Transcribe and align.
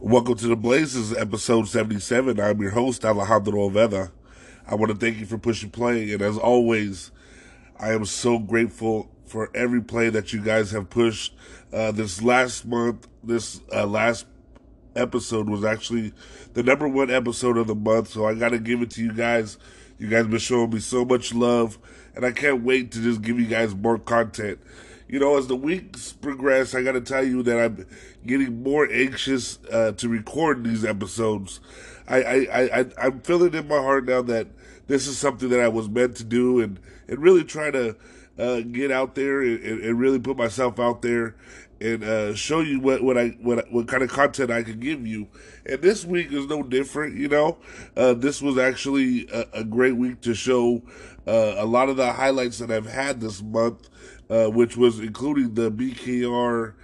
Welcome 0.00 0.36
to 0.36 0.48
the 0.48 0.56
Blazers, 0.56 1.14
episode 1.14 1.68
77. 1.68 2.38
I'm 2.38 2.60
your 2.60 2.72
host, 2.72 3.02
Alejandro 3.02 3.70
Oveda. 3.70 4.10
I 4.66 4.74
want 4.74 4.92
to 4.92 4.98
thank 4.98 5.16
you 5.16 5.24
for 5.24 5.38
pushing 5.38 5.70
play, 5.70 6.12
and 6.12 6.20
as 6.20 6.36
always, 6.36 7.10
I 7.80 7.92
am 7.92 8.04
so 8.04 8.38
grateful 8.38 9.10
for 9.24 9.50
every 9.54 9.80
play 9.80 10.10
that 10.10 10.34
you 10.34 10.42
guys 10.42 10.70
have 10.72 10.90
pushed. 10.90 11.34
Uh, 11.72 11.92
this 11.92 12.20
last 12.20 12.66
month, 12.66 13.08
this 13.24 13.62
uh, 13.72 13.86
last 13.86 14.26
episode 14.94 15.48
was 15.48 15.64
actually 15.64 16.12
the 16.52 16.62
number 16.62 16.86
one 16.86 17.10
episode 17.10 17.56
of 17.56 17.66
the 17.66 17.74
month, 17.74 18.08
so 18.08 18.26
I 18.26 18.34
got 18.34 18.50
to 18.50 18.58
give 18.58 18.82
it 18.82 18.90
to 18.92 19.02
you 19.02 19.14
guys. 19.14 19.56
You 19.98 20.08
guys 20.08 20.26
been 20.26 20.38
showing 20.38 20.70
me 20.70 20.80
so 20.80 21.06
much 21.06 21.32
love, 21.32 21.78
and 22.14 22.26
I 22.26 22.32
can't 22.32 22.62
wait 22.62 22.92
to 22.92 23.00
just 23.00 23.22
give 23.22 23.40
you 23.40 23.46
guys 23.46 23.74
more 23.74 23.98
content 23.98 24.58
you 25.08 25.20
know, 25.20 25.36
as 25.36 25.46
the 25.46 25.56
weeks 25.56 26.12
progress, 26.12 26.74
I 26.74 26.82
got 26.82 26.92
to 26.92 27.00
tell 27.00 27.24
you 27.24 27.42
that 27.44 27.58
I'm 27.58 27.86
getting 28.26 28.62
more 28.62 28.88
anxious 28.90 29.58
uh, 29.70 29.92
to 29.92 30.08
record 30.08 30.64
these 30.64 30.84
episodes. 30.84 31.60
I, 32.08 32.22
I, 32.22 32.80
I, 32.80 32.86
I'm 32.98 33.20
feeling 33.20 33.54
in 33.54 33.68
my 33.68 33.78
heart 33.78 34.06
now 34.06 34.22
that 34.22 34.48
this 34.86 35.06
is 35.06 35.18
something 35.18 35.48
that 35.48 35.60
I 35.60 35.68
was 35.68 35.88
meant 35.88 36.16
to 36.16 36.24
do 36.24 36.60
and, 36.60 36.78
and 37.08 37.18
really 37.18 37.44
try 37.44 37.70
to 37.70 37.96
uh, 38.38 38.60
get 38.60 38.90
out 38.90 39.14
there 39.14 39.40
and, 39.40 39.60
and, 39.62 39.98
really 39.98 40.18
put 40.18 40.36
myself 40.36 40.78
out 40.78 41.02
there 41.02 41.34
and 41.80 42.04
uh, 42.04 42.34
show 42.34 42.60
you 42.60 42.80
what, 42.80 43.02
what 43.02 43.16
I 43.16 43.28
what 43.40 43.70
what 43.72 43.88
kind 43.88 44.02
of 44.02 44.10
content 44.10 44.50
I 44.50 44.62
can 44.62 44.78
give 44.78 45.06
you. 45.06 45.28
And 45.64 45.80
this 45.80 46.04
week 46.04 46.32
is 46.32 46.46
no 46.46 46.62
different, 46.62 47.16
you 47.16 47.28
know. 47.28 47.58
Uh, 47.96 48.12
this 48.14 48.42
was 48.42 48.58
actually 48.58 49.26
a, 49.32 49.46
a, 49.54 49.64
great 49.64 49.96
week 49.96 50.20
to 50.22 50.34
show 50.34 50.82
uh, 51.26 51.54
a 51.56 51.64
lot 51.64 51.88
of 51.88 51.96
the 51.96 52.12
highlights 52.12 52.58
that 52.58 52.70
I've 52.70 52.90
had 52.90 53.20
this 53.20 53.42
month 53.42 53.88
uh, 54.30 54.46
which 54.46 54.76
was 54.76 54.98
including 54.98 55.54
the 55.54 55.70
BKR 55.70 56.74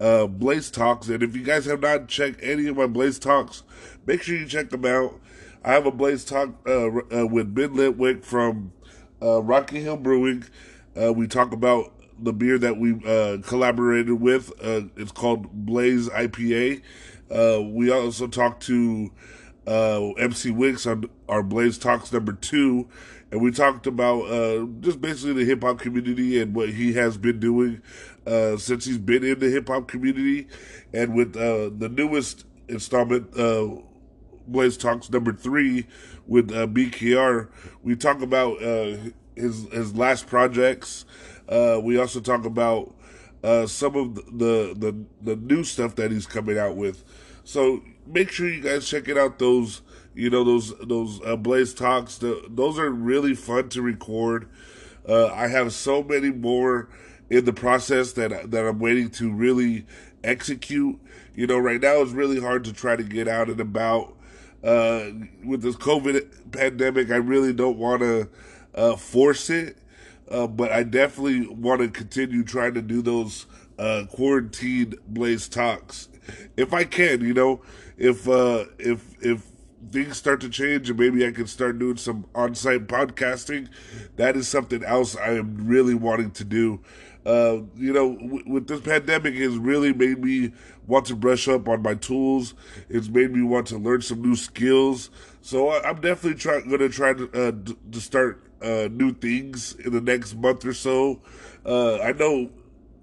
uh, 0.00 0.26
Blaze 0.26 0.70
Talks. 0.70 1.08
And 1.08 1.22
if 1.22 1.36
you 1.36 1.42
guys 1.42 1.66
have 1.66 1.80
not 1.80 2.08
checked 2.08 2.40
any 2.42 2.66
of 2.66 2.76
my 2.76 2.86
Blaze 2.86 3.18
Talks, 3.18 3.62
make 4.06 4.22
sure 4.22 4.36
you 4.36 4.46
check 4.46 4.70
them 4.70 4.84
out. 4.84 5.20
I 5.64 5.72
have 5.72 5.86
a 5.86 5.90
Blaze 5.90 6.24
Talk 6.24 6.50
uh, 6.66 6.86
uh 6.86 7.26
with 7.26 7.54
Ben 7.54 7.70
Litwick 7.70 8.24
from 8.24 8.72
uh, 9.22 9.42
Rocky 9.42 9.80
Hill 9.80 9.98
Brewing. 9.98 10.44
We 10.94 11.26
talk 11.26 11.52
about 11.52 11.92
the 12.18 12.32
beer 12.32 12.58
that 12.58 12.76
we 12.78 12.94
collaborated 13.42 14.20
with. 14.20 14.52
it's 14.60 15.12
called 15.12 15.50
Blaze 15.52 16.08
IPA. 16.08 16.82
we 17.72 17.90
also 17.90 18.26
talked 18.26 18.62
to 18.64 19.10
MC 19.66 20.50
Wicks 20.50 20.86
on 20.86 21.04
our 21.28 21.42
Blaze 21.42 21.78
Talks 21.78 22.12
number 22.12 22.32
two 22.32 22.88
and 23.30 23.40
we 23.40 23.50
talked 23.50 23.86
about 23.86 24.22
uh, 24.22 24.66
just 24.80 25.00
basically 25.00 25.32
the 25.32 25.44
hip 25.44 25.62
hop 25.62 25.78
community 25.78 26.40
and 26.40 26.54
what 26.54 26.70
he 26.70 26.92
has 26.94 27.16
been 27.16 27.38
doing 27.38 27.80
uh, 28.26 28.56
since 28.56 28.84
he's 28.84 28.98
been 28.98 29.24
in 29.24 29.38
the 29.38 29.48
hip 29.48 29.68
hop 29.68 29.88
community, 29.88 30.48
and 30.92 31.14
with 31.14 31.36
uh, 31.36 31.70
the 31.76 31.88
newest 31.88 32.44
installment, 32.68 33.36
uh, 33.38 33.68
Blaze 34.46 34.76
Talks 34.76 35.10
number 35.10 35.32
three 35.32 35.86
with 36.26 36.50
uh, 36.52 36.66
BKR, 36.66 37.48
we 37.82 37.96
talk 37.96 38.20
about 38.20 38.62
uh, 38.62 38.96
his 39.36 39.68
his 39.72 39.94
last 39.94 40.26
projects. 40.26 41.04
Uh, 41.48 41.80
we 41.82 41.98
also 41.98 42.20
talk 42.20 42.44
about 42.44 42.94
uh, 43.42 43.66
some 43.66 43.96
of 43.96 44.14
the, 44.16 44.74
the 44.76 44.94
the 45.22 45.36
new 45.36 45.64
stuff 45.64 45.94
that 45.96 46.10
he's 46.10 46.26
coming 46.26 46.58
out 46.58 46.76
with. 46.76 47.04
So 47.44 47.82
make 48.10 48.30
sure 48.30 48.48
you 48.48 48.60
guys 48.60 48.88
check 48.88 49.08
it 49.08 49.16
out. 49.16 49.38
Those 49.38 49.82
you 50.14 50.30
know 50.30 50.44
those 50.44 50.76
those 50.78 51.20
uh, 51.24 51.36
Blaze 51.36 51.74
talks. 51.74 52.18
The, 52.18 52.44
those 52.48 52.78
are 52.78 52.90
really 52.90 53.34
fun 53.34 53.68
to 53.70 53.82
record. 53.82 54.48
Uh, 55.08 55.28
I 55.28 55.48
have 55.48 55.72
so 55.72 56.02
many 56.02 56.30
more 56.30 56.88
in 57.28 57.44
the 57.44 57.52
process 57.52 58.12
that 58.12 58.50
that 58.50 58.66
I'm 58.66 58.78
waiting 58.78 59.10
to 59.10 59.32
really 59.32 59.86
execute. 60.22 61.00
You 61.34 61.46
know, 61.46 61.58
right 61.58 61.80
now 61.80 62.02
it's 62.02 62.12
really 62.12 62.40
hard 62.40 62.64
to 62.64 62.72
try 62.72 62.96
to 62.96 63.02
get 63.04 63.28
out 63.28 63.48
and 63.48 63.60
about. 63.60 64.16
Uh, 64.62 65.12
with 65.42 65.62
this 65.62 65.76
COVID 65.76 66.52
pandemic, 66.52 67.10
I 67.10 67.16
really 67.16 67.54
don't 67.54 67.78
want 67.78 68.02
to 68.02 68.28
uh, 68.74 68.94
force 68.94 69.48
it, 69.48 69.78
uh, 70.30 70.46
but 70.46 70.70
I 70.70 70.82
definitely 70.82 71.46
want 71.46 71.80
to 71.80 71.88
continue 71.88 72.44
trying 72.44 72.74
to 72.74 72.82
do 72.82 73.00
those 73.00 73.46
uh, 73.78 74.04
quarantine 74.10 74.92
blaze 75.08 75.48
talks 75.48 76.10
if 76.58 76.74
I 76.74 76.84
can. 76.84 77.22
You 77.22 77.32
know, 77.32 77.62
if 78.00 78.28
uh, 78.28 78.64
if 78.78 79.14
if 79.22 79.46
things 79.92 80.16
start 80.16 80.40
to 80.40 80.48
change 80.48 80.90
and 80.90 80.98
maybe 80.98 81.26
I 81.26 81.30
can 81.32 81.46
start 81.46 81.78
doing 81.78 81.96
some 81.98 82.26
on 82.34 82.54
site 82.54 82.86
podcasting, 82.88 83.68
that 84.16 84.36
is 84.36 84.48
something 84.48 84.82
else 84.84 85.16
I 85.16 85.32
am 85.32 85.68
really 85.68 85.94
wanting 85.94 86.32
to 86.32 86.44
do. 86.44 86.80
Uh, 87.26 87.58
you 87.76 87.92
know, 87.92 88.16
w- 88.16 88.44
with 88.46 88.66
this 88.66 88.80
pandemic, 88.80 89.34
has 89.34 89.58
really 89.58 89.92
made 89.92 90.24
me 90.24 90.52
want 90.86 91.06
to 91.06 91.14
brush 91.16 91.48
up 91.48 91.68
on 91.68 91.82
my 91.82 91.94
tools. 91.94 92.54
It's 92.88 93.08
made 93.08 93.32
me 93.32 93.42
want 93.42 93.66
to 93.68 93.78
learn 93.78 94.00
some 94.00 94.22
new 94.22 94.36
skills. 94.36 95.10
So 95.42 95.68
I- 95.68 95.90
am 95.90 95.96
definitely 96.00 96.38
try- 96.40 96.62
going 96.62 96.78
to 96.80 96.88
try 96.88 97.12
to 97.12 97.30
uh, 97.48 97.50
d- 97.52 97.76
to 97.92 98.00
start 98.00 98.42
uh, 98.62 98.88
new 98.90 99.12
things 99.12 99.74
in 99.74 99.92
the 99.92 100.00
next 100.00 100.34
month 100.34 100.64
or 100.64 100.72
so. 100.72 101.20
Uh, 101.64 101.98
I 102.00 102.12
know 102.12 102.50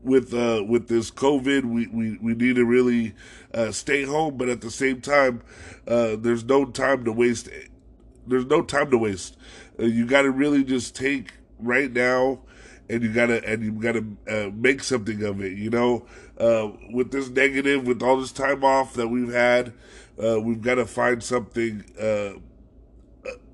with 0.07 0.33
uh, 0.33 0.63
with 0.65 0.87
this 0.87 1.11
COVID, 1.11 1.65
we, 1.65 1.87
we, 1.87 2.17
we 2.17 2.33
need 2.33 2.55
to 2.55 2.65
really 2.65 3.13
uh, 3.53 3.71
stay 3.71 4.03
home, 4.03 4.37
but 4.37 4.49
at 4.49 4.61
the 4.61 4.71
same 4.71 5.01
time, 5.01 5.41
uh, 5.87 6.15
there's 6.17 6.45
no 6.45 6.65
time 6.65 7.03
to 7.03 7.11
waste. 7.11 7.49
There's 8.25 8.45
no 8.45 8.61
time 8.61 8.89
to 8.91 8.97
waste. 8.97 9.37
Uh, 9.79 9.83
you 9.83 10.05
got 10.05 10.23
to 10.23 10.31
really 10.31 10.63
just 10.63 10.95
take 10.95 11.33
right 11.59 11.91
now, 11.91 12.39
and 12.89 13.03
you 13.03 13.11
gotta 13.13 13.43
and 13.45 13.63
you 13.63 13.71
gotta 13.73 14.05
uh, 14.27 14.49
make 14.55 14.81
something 14.81 15.21
of 15.23 15.41
it. 15.41 15.57
You 15.57 15.69
know, 15.69 16.07
uh, 16.39 16.71
with 16.91 17.11
this 17.11 17.29
negative, 17.29 17.85
with 17.85 18.01
all 18.01 18.19
this 18.19 18.31
time 18.31 18.63
off 18.63 18.93
that 18.93 19.09
we've 19.09 19.33
had, 19.33 19.73
we've 20.17 20.61
got 20.61 20.75
to 20.75 20.85
find 20.85 21.21
something. 21.21 21.83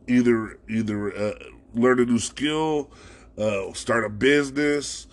either 0.06 0.60
either 0.70 1.36
learn 1.74 2.00
a 2.00 2.06
new 2.06 2.20
skill, 2.20 2.92
start 3.74 4.06
a 4.06 4.10
business 4.10 5.08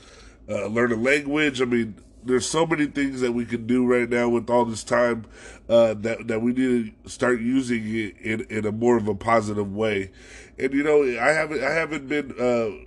uh, 0.48 0.66
learn 0.66 0.92
a 0.92 0.96
language. 0.96 1.60
I 1.60 1.64
mean, 1.64 1.94
there's 2.24 2.48
so 2.48 2.66
many 2.66 2.86
things 2.86 3.20
that 3.20 3.32
we 3.32 3.44
can 3.44 3.66
do 3.66 3.86
right 3.86 4.08
now 4.08 4.28
with 4.28 4.50
all 4.50 4.64
this 4.64 4.84
time 4.84 5.24
uh, 5.68 5.94
that 5.94 6.28
that 6.28 6.42
we 6.42 6.52
need 6.52 6.94
to 7.04 7.10
start 7.10 7.40
using 7.40 7.82
it 7.86 8.16
in, 8.18 8.40
in 8.50 8.66
a 8.66 8.72
more 8.72 8.96
of 8.96 9.08
a 9.08 9.14
positive 9.14 9.74
way. 9.74 10.10
And 10.58 10.72
you 10.72 10.82
know, 10.82 11.02
I 11.02 11.32
haven't 11.32 11.62
I 11.62 11.70
haven't 11.70 12.08
been 12.08 12.32
uh, 12.32 12.86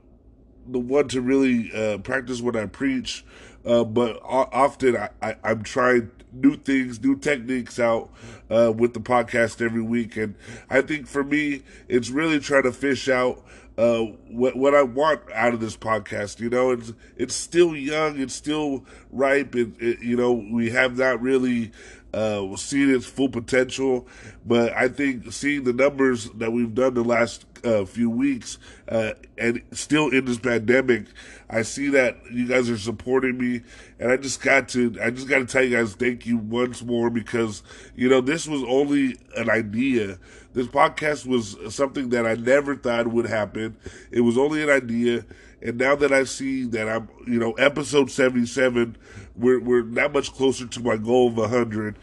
the 0.68 0.80
one 0.80 1.08
to 1.10 1.22
really 1.22 1.72
uh, 1.74 1.98
practice 2.00 2.42
what 2.42 2.56
I 2.56 2.66
preach, 2.68 3.26
uh, 3.66 3.84
but 3.84 4.20
often 4.24 4.98
I, 4.98 5.10
I, 5.22 5.36
am 5.44 5.64
trying 5.64 6.12
new 6.32 6.56
things, 6.56 7.02
new 7.02 7.16
techniques 7.16 7.80
out 7.80 8.10
uh, 8.50 8.72
with 8.76 8.94
the 8.94 9.00
podcast 9.00 9.62
every 9.62 9.82
week. 9.82 10.18
And 10.18 10.36
I 10.70 10.82
think 10.82 11.08
for 11.08 11.24
me, 11.24 11.64
it's 11.88 12.10
really 12.10 12.40
trying 12.40 12.64
to 12.64 12.72
fish 12.72 13.08
out 13.10 13.44
uh, 13.78 14.02
what 14.30 14.56
what 14.56 14.76
I 14.76 14.84
want 14.84 15.22
out 15.34 15.54
of 15.54 15.60
this 15.60 15.78
podcast. 15.78 16.40
You 16.40 16.50
know, 16.50 16.72
it's 16.72 16.94
it's 17.18 17.36
still 17.36 17.76
young, 17.76 18.20
it's 18.20 18.34
still 18.34 18.86
ripe. 19.12 19.56
It, 19.56 19.70
it 19.80 20.02
you 20.02 20.16
know, 20.16 20.32
we 20.32 20.70
have 20.72 20.98
not 20.98 21.22
really 21.22 21.72
uh, 22.14 22.56
seen 22.56 22.94
its 22.94 23.06
full 23.06 23.30
potential, 23.30 24.08
but 24.46 24.72
I 24.74 24.88
think 24.88 25.32
seeing 25.32 25.64
the 25.64 25.74
numbers 25.74 26.30
that 26.32 26.52
we've 26.52 26.74
done 26.74 26.94
the 26.94 27.04
last 27.04 27.46
uh, 27.64 27.86
few 27.86 28.10
weeks, 28.10 28.60
uh, 28.88 29.14
and 29.38 29.62
still 29.72 30.10
in 30.10 30.26
this 30.26 30.38
pandemic, 30.38 31.08
I 31.50 31.64
see 31.64 31.90
that 31.90 32.18
you 32.32 32.48
guys 32.48 32.70
are 32.70 32.78
supporting 32.78 33.38
me, 33.38 33.62
and 34.00 34.12
I 34.12 34.18
just 34.18 34.42
got 34.42 34.70
to, 34.70 34.96
I 35.02 35.10
just 35.10 35.28
got 35.28 35.40
to 35.40 35.46
tell 35.46 35.64
you 35.64 35.76
guys 35.76 35.96
thank 35.96 36.26
you 36.26 36.38
once 36.38 36.84
more 36.84 37.10
because 37.10 37.64
you 37.96 38.10
know 38.10 38.22
this 38.22 38.48
was 38.48 38.64
only 38.64 39.18
an 39.36 39.50
idea. 39.50 40.20
This 40.54 40.68
podcast 40.68 41.26
was 41.26 41.58
something 41.74 42.10
that 42.10 42.26
I 42.26 42.36
never 42.36 42.76
thought 42.76 43.08
would 43.08 43.26
happen. 43.26 43.76
It 44.12 44.22
was 44.22 44.38
only 44.38 44.62
an 44.62 44.70
idea, 44.70 45.26
and 45.62 45.78
now 45.78 45.96
that 45.96 46.12
I 46.12 46.26
see 46.26 46.66
that 46.66 46.88
I'm, 46.88 47.10
you 47.28 47.40
know, 47.40 47.54
episode 47.54 48.12
seventy-seven, 48.12 48.98
we're 49.36 49.60
we're 49.60 49.82
that 49.82 50.14
much 50.14 50.32
closer 50.32 50.68
to 50.68 50.80
my 50.80 50.98
goal 50.98 51.28
of 51.28 51.50
hundred 51.50 51.98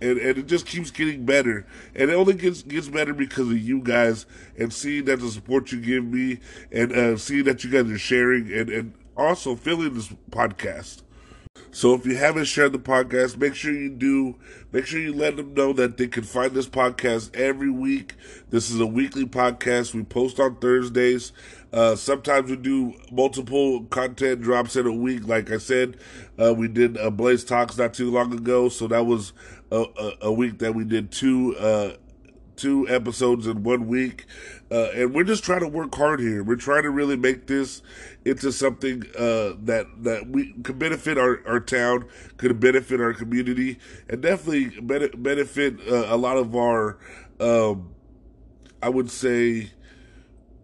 and, 0.00 0.18
and 0.18 0.38
it 0.38 0.46
just 0.46 0.66
keeps 0.66 0.90
getting 0.90 1.24
better. 1.24 1.66
And 1.94 2.10
it 2.10 2.14
only 2.14 2.34
gets 2.34 2.62
gets 2.62 2.88
better 2.88 3.14
because 3.14 3.50
of 3.50 3.58
you 3.58 3.80
guys 3.80 4.26
and 4.58 4.72
seeing 4.72 5.06
that 5.06 5.20
the 5.20 5.28
support 5.28 5.72
you 5.72 5.80
give 5.80 6.04
me 6.04 6.40
and 6.70 6.92
uh, 6.92 7.16
seeing 7.16 7.44
that 7.44 7.64
you 7.64 7.70
guys 7.70 7.90
are 7.90 7.98
sharing 7.98 8.52
and, 8.52 8.68
and 8.68 8.94
also 9.16 9.56
filling 9.56 9.94
this 9.94 10.12
podcast. 10.30 11.02
So 11.70 11.94
if 11.94 12.06
you 12.06 12.16
haven't 12.16 12.46
shared 12.46 12.72
the 12.72 12.78
podcast, 12.78 13.36
make 13.36 13.54
sure 13.54 13.72
you 13.72 13.90
do. 13.90 14.36
Make 14.72 14.86
sure 14.86 15.00
you 15.00 15.12
let 15.12 15.36
them 15.36 15.54
know 15.54 15.72
that 15.74 15.96
they 15.96 16.06
can 16.06 16.22
find 16.24 16.52
this 16.52 16.68
podcast 16.68 17.34
every 17.34 17.70
week. 17.70 18.14
This 18.50 18.70
is 18.70 18.80
a 18.80 18.86
weekly 18.86 19.26
podcast. 19.26 19.94
We 19.94 20.02
post 20.02 20.40
on 20.40 20.56
Thursdays. 20.56 21.32
Uh, 21.72 21.94
sometimes 21.94 22.48
we 22.48 22.56
do 22.56 22.94
multiple 23.12 23.84
content 23.84 24.40
drops 24.40 24.76
in 24.76 24.86
a 24.86 24.92
week. 24.92 25.26
Like 25.26 25.50
I 25.50 25.58
said, 25.58 25.98
uh, 26.40 26.54
we 26.54 26.68
did 26.68 26.96
a 26.96 27.10
Blaze 27.10 27.44
Talks 27.44 27.76
not 27.76 27.92
too 27.92 28.10
long 28.10 28.32
ago, 28.32 28.68
so 28.68 28.86
that 28.88 29.04
was 29.04 29.32
a, 29.70 29.84
a, 29.98 30.12
a 30.22 30.32
week 30.32 30.58
that 30.60 30.74
we 30.74 30.84
did 30.84 31.10
two 31.10 31.56
uh, 31.56 31.96
two 32.56 32.88
episodes 32.88 33.46
in 33.46 33.62
one 33.62 33.86
week. 33.86 34.24
Uh, 34.70 34.88
and 34.94 35.14
we're 35.14 35.24
just 35.24 35.44
trying 35.44 35.60
to 35.60 35.68
work 35.68 35.94
hard 35.94 36.18
here. 36.18 36.42
We're 36.42 36.56
trying 36.56 36.82
to 36.82 36.90
really 36.90 37.16
make 37.16 37.46
this 37.46 37.82
into 38.24 38.50
something 38.50 39.04
uh, 39.16 39.52
that 39.62 39.86
that 39.98 40.28
we 40.28 40.52
could 40.64 40.78
benefit 40.78 41.16
our, 41.18 41.40
our 41.46 41.60
town, 41.60 42.06
could 42.36 42.58
benefit 42.58 43.00
our 43.00 43.14
community, 43.14 43.78
and 44.08 44.20
definitely 44.20 44.80
benefit 44.80 45.78
uh, 45.88 46.06
a 46.08 46.16
lot 46.16 46.36
of 46.36 46.56
our, 46.56 46.98
um, 47.38 47.94
I 48.82 48.88
would 48.88 49.10
say, 49.10 49.70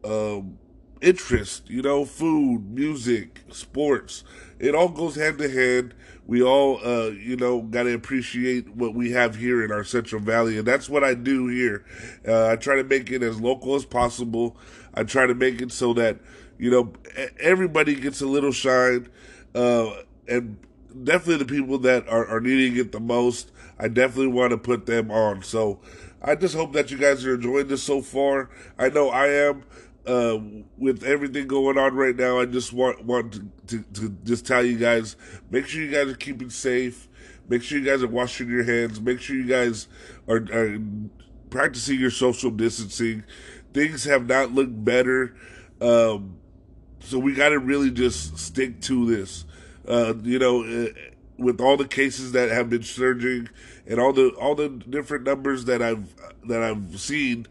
um, 0.05 0.59
interest. 1.03 1.69
You 1.69 1.83
know, 1.83 2.05
food, 2.05 2.71
music, 2.71 3.43
sports. 3.51 4.25
It 4.59 4.75
all 4.75 4.89
goes 4.89 5.17
hand 5.17 5.39
to 5.39 5.51
hand 5.51 5.95
we 6.27 6.43
all, 6.43 6.79
uh, 6.85 7.11
you 7.11 7.37
know, 7.37 7.63
got 7.63 7.83
to 7.85 7.95
appreciate 7.95 8.69
what 8.77 8.95
we 8.95 9.11
have 9.11 9.37
here 9.37 9.65
in 9.65 9.73
our 9.73 9.83
Central 9.83 10.21
Valley, 10.21 10.57
and 10.57 10.67
that's 10.67 10.89
what 10.89 11.03
I 11.03 11.15
do 11.15 11.49
here. 11.49 11.85
Uh, 12.27 12.49
I 12.49 12.57
try 12.57 12.77
to 12.77 12.85
make 12.85 13.11
it 13.11 13.23
as 13.23 13.41
local 13.41 13.75
as 13.75 13.85
possible. 13.85 14.57
I 14.95 15.03
try 15.03 15.27
to 15.27 15.35
make 15.35 15.61
it 15.61 15.73
so 15.73 15.93
that 15.95 16.21
you 16.59 16.71
know 16.71 16.93
everybody 17.41 17.97
gets 17.97 18.21
a 18.21 18.27
little 18.27 18.53
shine, 18.53 19.09
uh, 19.55 19.91
and 20.29 20.59
definitely 21.03 21.45
the 21.45 21.53
people 21.53 21.79
that 21.79 22.09
are, 22.09 22.27
are 22.27 22.41
needing 22.41 22.77
it 22.79 22.93
the 22.93 23.01
most. 23.01 23.51
I 23.79 23.89
definitely 23.89 24.29
want 24.29 24.53
to 24.53 24.59
put 24.59 24.87
them 24.87 25.11
on. 25.11 25.43
So 25.43 25.81
I 26.23 26.37
just 26.37 26.55
hope 26.55 26.73
that 26.75 26.93
you 26.93 26.99
guys 26.99 27.27
are 27.27 27.35
enjoying 27.35 27.67
this 27.67 27.83
so 27.83 28.01
far. 28.01 28.49
I 28.79 28.91
know 28.91 29.11
I 29.11 29.27
am 29.27 29.65
uh, 30.07 30.39
with 30.79 31.05
everything 31.05 31.47
going 31.47 31.79
on 31.79 31.95
right 31.95 32.17
now, 32.17 32.41
I 32.41 32.47
just 32.47 32.73
want 32.73 33.05
want 33.05 33.33
to, 33.33 33.43
to, 33.69 33.83
to, 33.95 34.17
just 34.25 34.47
tell 34.47 34.65
you 34.65 34.77
guys: 34.77 35.17
make 35.51 35.67
sure 35.67 35.83
you 35.83 35.91
guys 35.91 36.09
are 36.09 36.17
keeping 36.17 36.51
safe. 36.51 37.09
Make 37.49 37.63
sure 37.63 37.79
you 37.79 37.85
guys 37.85 38.03
are 38.03 38.09
washing 38.09 38.49
your 38.49 38.65
hands. 38.65 39.01
Make 39.01 39.21
sure 39.21 39.37
you 39.37 39.47
guys 39.47 39.89
are, 40.29 40.45
are 40.53 40.79
practicing 41.51 42.01
your 42.01 42.11
social 42.11 42.51
distancing. 42.51 43.25
Things 43.75 44.05
have 44.05 44.27
not 44.27 44.53
looked 44.53 44.85
better, 44.85 45.35
um, 45.81 46.37
so 47.01 47.19
we 47.19 47.35
got 47.35 47.51
to 47.51 47.59
really 47.59 47.91
just 47.91 48.39
stick 48.39 48.81
to 48.83 49.07
this. 49.07 49.45
Uh, 49.87 50.15
you 50.23 50.39
know, 50.39 50.65
uh, 50.65 50.89
with 51.39 51.61
all 51.61 51.77
the 51.77 51.89
cases 51.89 52.33
that 52.33 52.51
have 52.51 52.71
been 52.71 52.83
surging 52.83 53.49
and 53.87 54.01
all 54.01 54.13
the 54.13 54.31
all 54.31 54.55
the 54.55 54.69
different 54.69 55.25
numbers 55.25 55.65
that 55.67 55.83
I've 55.83 56.15
that 56.49 56.63
I've 56.63 56.99
seen 57.01 57.47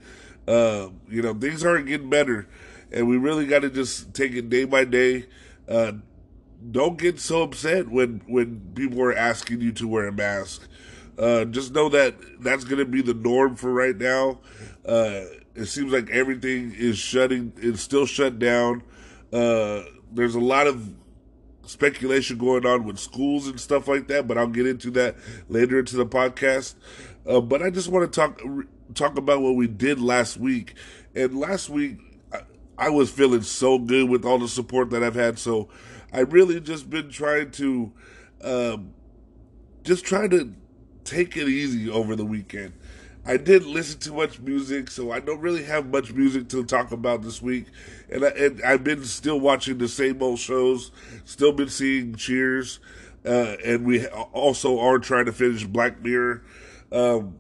uh, 0.51 0.89
you 1.09 1.21
know, 1.21 1.33
things 1.33 1.63
aren't 1.63 1.88
getting 1.88 2.09
better, 2.09 2.45
and 2.92 3.07
we 3.07 3.15
really 3.15 3.45
got 3.45 3.62
to 3.62 3.69
just 3.69 4.13
take 4.13 4.33
it 4.33 4.50
day 4.50 4.65
by 4.65 4.83
day. 4.83 5.25
Uh, 5.68 5.94
don't 6.71 6.98
get 6.98 7.19
so 7.19 7.44
upset 7.44 7.88
when 7.88 8.21
when 8.27 8.74
people 8.75 9.01
are 9.01 9.15
asking 9.15 9.62
you 9.62 9.71
to 9.71 9.88
wear 9.88 10.07
a 10.07 10.12
mask. 10.12 10.68
Uh, 11.18 11.45
just 11.45 11.74
know 11.74 11.88
that 11.88 12.15
that's 12.42 12.65
going 12.65 12.80
to 12.80 12.86
be 12.86 13.01
the 13.01 13.13
norm 13.13 13.56
for 13.56 13.71
right 13.71 13.98
now. 13.98 14.39
Uh, 14.86 15.21
it 15.56 15.65
seems 15.68 15.94
like 15.94 16.09
everything 16.09 16.74
is 16.75 16.98
shutting, 16.98 17.53
is 17.57 17.80
still 17.80 18.06
shut 18.06 18.38
down. 18.38 18.83
Uh, 19.31 19.83
there's 20.12 20.36
a 20.36 20.39
lot 20.39 20.68
of 20.68 20.94
speculation 21.65 22.38
going 22.38 22.65
on 22.65 22.83
with 22.83 23.00
schools 23.00 23.48
and 23.48 23.59
stuff 23.59 23.88
like 23.88 24.07
that, 24.09 24.27
but 24.27 24.38
I'll 24.38 24.48
get 24.48 24.68
into 24.68 24.92
that 24.92 25.15
later 25.48 25.80
into 25.80 25.95
the 25.95 26.06
podcast. 26.06 26.75
Uh, 27.25 27.39
but 27.39 27.62
I 27.62 27.69
just 27.69 27.88
want 27.88 28.12
to 28.12 28.19
talk 28.19 28.42
talk 28.94 29.18
about 29.18 29.42
what 29.42 29.56
we 29.56 29.68
did 29.68 30.00
last 30.00 30.38
week. 30.38 30.76
And 31.16 31.38
last 31.38 31.70
week, 31.70 31.98
I, 32.34 32.42
I 32.78 32.90
was 32.90 33.10
feeling 33.10 33.42
so 33.42 33.78
good 33.80 34.10
with 34.10 34.26
all 34.26 34.40
the 34.40 34.48
support 34.48 34.90
that 34.92 35.04
I've 35.04 35.16
had. 35.16 35.40
So 35.40 35.70
I 36.14 36.22
really 36.22 36.60
just 36.60 36.90
been 36.90 37.10
trying 37.10 37.52
to, 37.52 37.92
um, 38.44 38.94
just 39.84 40.06
trying 40.06 40.30
to 40.32 40.54
take 41.04 41.36
it 41.38 41.48
easy 41.48 41.90
over 41.90 42.16
the 42.16 42.26
weekend. 42.26 42.74
I 43.24 43.38
didn't 43.38 43.72
listen 43.72 44.00
to 44.00 44.14
much 44.14 44.40
music, 44.40 44.90
so 44.90 45.12
I 45.12 45.20
don't 45.20 45.40
really 45.42 45.64
have 45.64 45.86
much 45.88 46.12
music 46.12 46.50
to 46.50 46.64
talk 46.64 46.92
about 46.92 47.22
this 47.22 47.40
week. 47.42 47.66
And, 48.10 48.26
I, 48.26 48.72
I've 48.74 48.84
been 48.84 49.04
still 49.06 49.40
watching 49.40 49.78
the 49.78 49.88
same 49.88 50.24
old 50.24 50.40
shows, 50.40 50.92
still 51.24 51.52
been 51.52 51.70
seeing 51.70 52.16
Cheers, 52.16 52.80
uh, 53.24 53.58
and 53.64 53.86
we 53.86 54.08
also 54.08 54.80
are 54.80 54.98
trying 54.98 55.26
to 55.26 55.32
finish 55.32 55.66
Black 55.66 56.02
Mirror. 56.02 56.44
Um, 56.92 57.36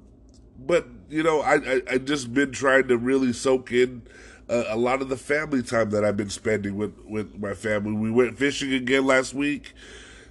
but 0.59 0.87
you 1.11 1.23
know, 1.23 1.41
I, 1.41 1.55
I 1.55 1.81
I 1.91 1.97
just 1.97 2.33
been 2.33 2.51
trying 2.51 2.87
to 2.87 2.97
really 2.97 3.33
soak 3.33 3.71
in 3.71 4.03
uh, 4.49 4.63
a 4.69 4.77
lot 4.77 5.01
of 5.01 5.09
the 5.09 5.17
family 5.17 5.61
time 5.61 5.89
that 5.89 6.05
I've 6.05 6.17
been 6.17 6.29
spending 6.29 6.77
with 6.77 6.97
with 7.05 7.37
my 7.37 7.53
family. 7.53 7.91
We 7.91 8.09
went 8.09 8.37
fishing 8.37 8.73
again 8.73 9.05
last 9.05 9.33
week. 9.33 9.73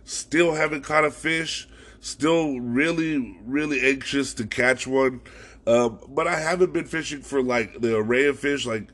Still 0.05 0.55
haven't 0.55 0.83
caught 0.83 1.05
a 1.05 1.11
fish. 1.11 1.69
Still 2.01 2.59
really 2.59 3.39
really 3.45 3.87
anxious 3.87 4.33
to 4.35 4.47
catch 4.47 4.87
one. 4.87 5.21
Um, 5.67 6.01
but 6.09 6.27
I 6.27 6.41
haven't 6.41 6.73
been 6.73 6.87
fishing 6.87 7.21
for 7.21 7.43
like 7.43 7.83
the 7.83 7.97
array 7.97 8.27
of 8.27 8.39
fish, 8.39 8.65
like 8.65 8.89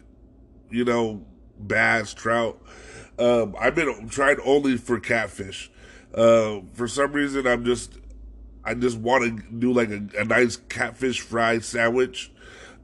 you 0.70 0.84
know, 0.84 1.24
bass, 1.58 2.12
trout. 2.12 2.60
Um, 3.18 3.54
I've 3.58 3.76
been 3.76 4.08
trying 4.08 4.38
only 4.44 4.76
for 4.76 4.98
catfish. 4.98 5.70
Uh, 6.12 6.60
for 6.74 6.88
some 6.88 7.12
reason, 7.12 7.46
I'm 7.46 7.64
just 7.64 7.92
I 8.66 8.74
just 8.74 8.98
want 8.98 9.24
to 9.24 9.52
do 9.52 9.72
like 9.72 9.90
a, 9.90 10.02
a 10.18 10.24
nice 10.24 10.56
catfish 10.56 11.20
fried 11.20 11.64
sandwich. 11.64 12.32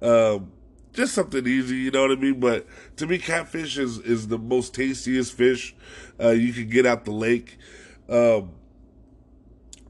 Um, 0.00 0.52
just 0.92 1.12
something 1.12 1.46
easy, 1.46 1.76
you 1.76 1.90
know 1.90 2.02
what 2.02 2.12
I 2.12 2.20
mean? 2.20 2.38
But 2.38 2.66
to 2.98 3.06
me, 3.06 3.18
catfish 3.18 3.78
is, 3.78 3.98
is 3.98 4.28
the 4.28 4.38
most 4.38 4.74
tastiest 4.74 5.32
fish 5.32 5.74
uh, 6.20 6.30
you 6.30 6.52
can 6.52 6.68
get 6.68 6.86
out 6.86 7.04
the 7.04 7.10
lake. 7.10 7.58
Um, 8.08 8.50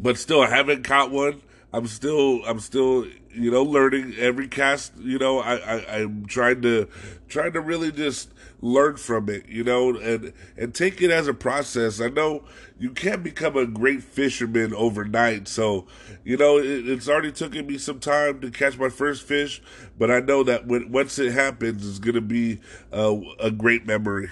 but 0.00 0.16
still, 0.16 0.40
I 0.40 0.48
haven't 0.48 0.82
caught 0.82 1.10
one. 1.10 1.42
I'm 1.74 1.86
still, 1.86 2.42
I'm 2.44 2.60
still, 2.60 3.06
you 3.30 3.50
know, 3.50 3.62
learning 3.62 4.14
every 4.18 4.48
cast. 4.48 4.96
You 4.98 5.18
know, 5.18 5.40
I, 5.40 5.56
I 5.56 5.98
I'm 6.00 6.26
trying 6.26 6.62
to, 6.62 6.88
trying 7.28 7.52
to 7.52 7.60
really 7.60 7.92
just 7.92 8.31
learn 8.62 8.96
from 8.96 9.28
it, 9.28 9.46
you 9.48 9.64
know, 9.64 9.96
and 9.98 10.32
and 10.56 10.74
take 10.74 11.02
it 11.02 11.10
as 11.10 11.26
a 11.26 11.34
process. 11.34 12.00
I 12.00 12.08
know 12.08 12.44
you 12.78 12.90
can't 12.90 13.22
become 13.22 13.56
a 13.56 13.66
great 13.66 14.02
fisherman 14.02 14.72
overnight, 14.72 15.48
so 15.48 15.86
you 16.24 16.36
know 16.36 16.58
it, 16.58 16.88
it's 16.88 17.08
already 17.08 17.32
taken 17.32 17.66
me 17.66 17.76
some 17.76 17.98
time 17.98 18.40
to 18.40 18.50
catch 18.50 18.78
my 18.78 18.88
first 18.88 19.24
fish, 19.24 19.60
but 19.98 20.10
I 20.10 20.20
know 20.20 20.42
that 20.44 20.66
when 20.66 20.90
once 20.90 21.18
it 21.18 21.32
happens, 21.32 21.86
it's 21.86 21.98
gonna 21.98 22.22
be 22.22 22.60
a 22.92 23.50
great 23.50 23.84
memory. 23.84 24.30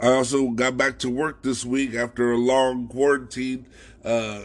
I 0.00 0.08
also 0.08 0.50
got 0.50 0.76
back 0.76 0.98
to 1.00 1.08
work 1.08 1.44
this 1.44 1.64
week 1.64 1.94
after 1.94 2.32
a 2.32 2.36
long 2.36 2.88
quarantine. 2.88 3.66
Uh, 4.04 4.40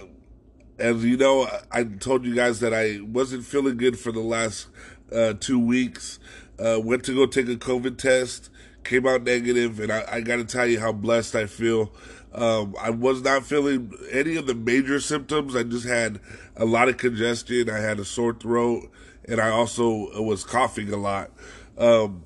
as 0.77 1.03
you 1.03 1.17
know, 1.17 1.49
I 1.71 1.83
told 1.83 2.23
you 2.23 2.35
guys 2.35 2.59
that 2.59 2.73
I 2.73 3.01
wasn't 3.01 3.43
feeling 3.43 3.77
good 3.77 3.97
for 3.97 4.11
the 4.11 4.21
last 4.21 4.67
uh, 5.11 5.33
two 5.33 5.59
weeks. 5.59 6.19
Uh, 6.59 6.79
went 6.79 7.03
to 7.05 7.15
go 7.15 7.25
take 7.25 7.49
a 7.49 7.55
COVID 7.55 7.97
test 7.97 8.49
came 8.83 9.07
out 9.07 9.23
negative, 9.23 9.79
and 9.79 9.91
I, 9.91 10.05
I 10.11 10.21
got 10.21 10.37
to 10.37 10.45
tell 10.45 10.67
you 10.67 10.79
how 10.79 10.91
blessed 10.91 11.35
I 11.35 11.45
feel. 11.45 11.91
Um, 12.33 12.75
I 12.79 12.91
was 12.91 13.21
not 13.23 13.45
feeling 13.45 13.93
any 14.11 14.35
of 14.35 14.45
the 14.45 14.53
major 14.53 14.99
symptoms. 14.99 15.55
I 15.55 15.63
just 15.63 15.87
had 15.87 16.19
a 16.55 16.65
lot 16.65 16.89
of 16.89 16.97
congestion. 16.97 17.69
I 17.69 17.79
had 17.79 17.99
a 17.99 18.05
sore 18.05 18.33
throat, 18.33 18.91
and 19.27 19.39
I 19.41 19.49
also 19.49 20.21
was 20.21 20.43
coughing 20.43 20.93
a 20.93 20.97
lot. 20.97 21.31
Um, 21.77 22.23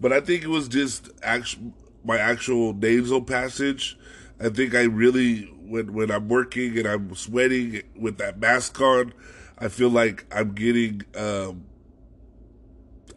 but 0.00 0.12
I 0.12 0.20
think 0.20 0.42
it 0.42 0.48
was 0.48 0.68
just 0.68 1.10
actual, 1.22 1.72
my 2.04 2.18
actual 2.18 2.74
nasal 2.74 3.22
passage. 3.22 3.96
I 4.40 4.48
think 4.48 4.74
I 4.74 4.82
really, 4.82 5.44
when 5.44 5.92
when 5.92 6.10
I'm 6.10 6.28
working 6.28 6.76
and 6.76 6.86
I'm 6.86 7.14
sweating 7.14 7.82
with 7.96 8.18
that 8.18 8.40
mask 8.40 8.80
on, 8.80 9.14
I 9.58 9.68
feel 9.68 9.90
like 9.90 10.26
I'm 10.34 10.52
getting, 10.54 11.02
um, 11.16 11.64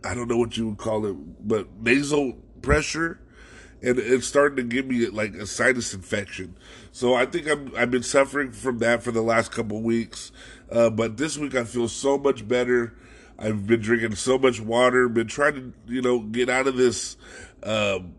I 0.03 0.13
don't 0.13 0.27
know 0.27 0.37
what 0.37 0.55
you 0.55 0.69
would 0.69 0.77
call 0.77 1.07
it, 1.07 1.15
but 1.47 1.67
nasal 1.81 2.37
pressure 2.65 3.19
and 3.81 3.99
it's 3.99 4.25
starting 4.25 4.55
to 4.57 4.63
give 4.63 4.87
me 4.87 5.05
like 5.07 5.35
a 5.35 5.45
sinus 5.45 5.93
infection. 5.93 6.55
So 6.91 7.13
I 7.13 7.25
think 7.25 7.47
I'm, 7.47 7.71
I've 7.77 7.91
been 7.91 8.03
suffering 8.03 8.51
from 8.51 8.79
that 8.79 9.03
for 9.03 9.11
the 9.11 9.21
last 9.21 9.51
couple 9.51 9.81
weeks. 9.81 10.31
Uh, 10.71 10.89
but 10.89 11.17
this 11.17 11.37
week 11.37 11.55
I 11.55 11.63
feel 11.63 11.87
so 11.87 12.17
much 12.17 12.47
better. 12.47 12.95
I've 13.37 13.67
been 13.67 13.81
drinking 13.81 14.15
so 14.15 14.37
much 14.37 14.61
water, 14.61 15.09
been 15.09 15.27
trying 15.27 15.53
to, 15.55 15.93
you 15.93 16.01
know, 16.01 16.19
get 16.19 16.49
out 16.49 16.67
of 16.67 16.77
this, 16.77 17.17
um, 17.63 18.15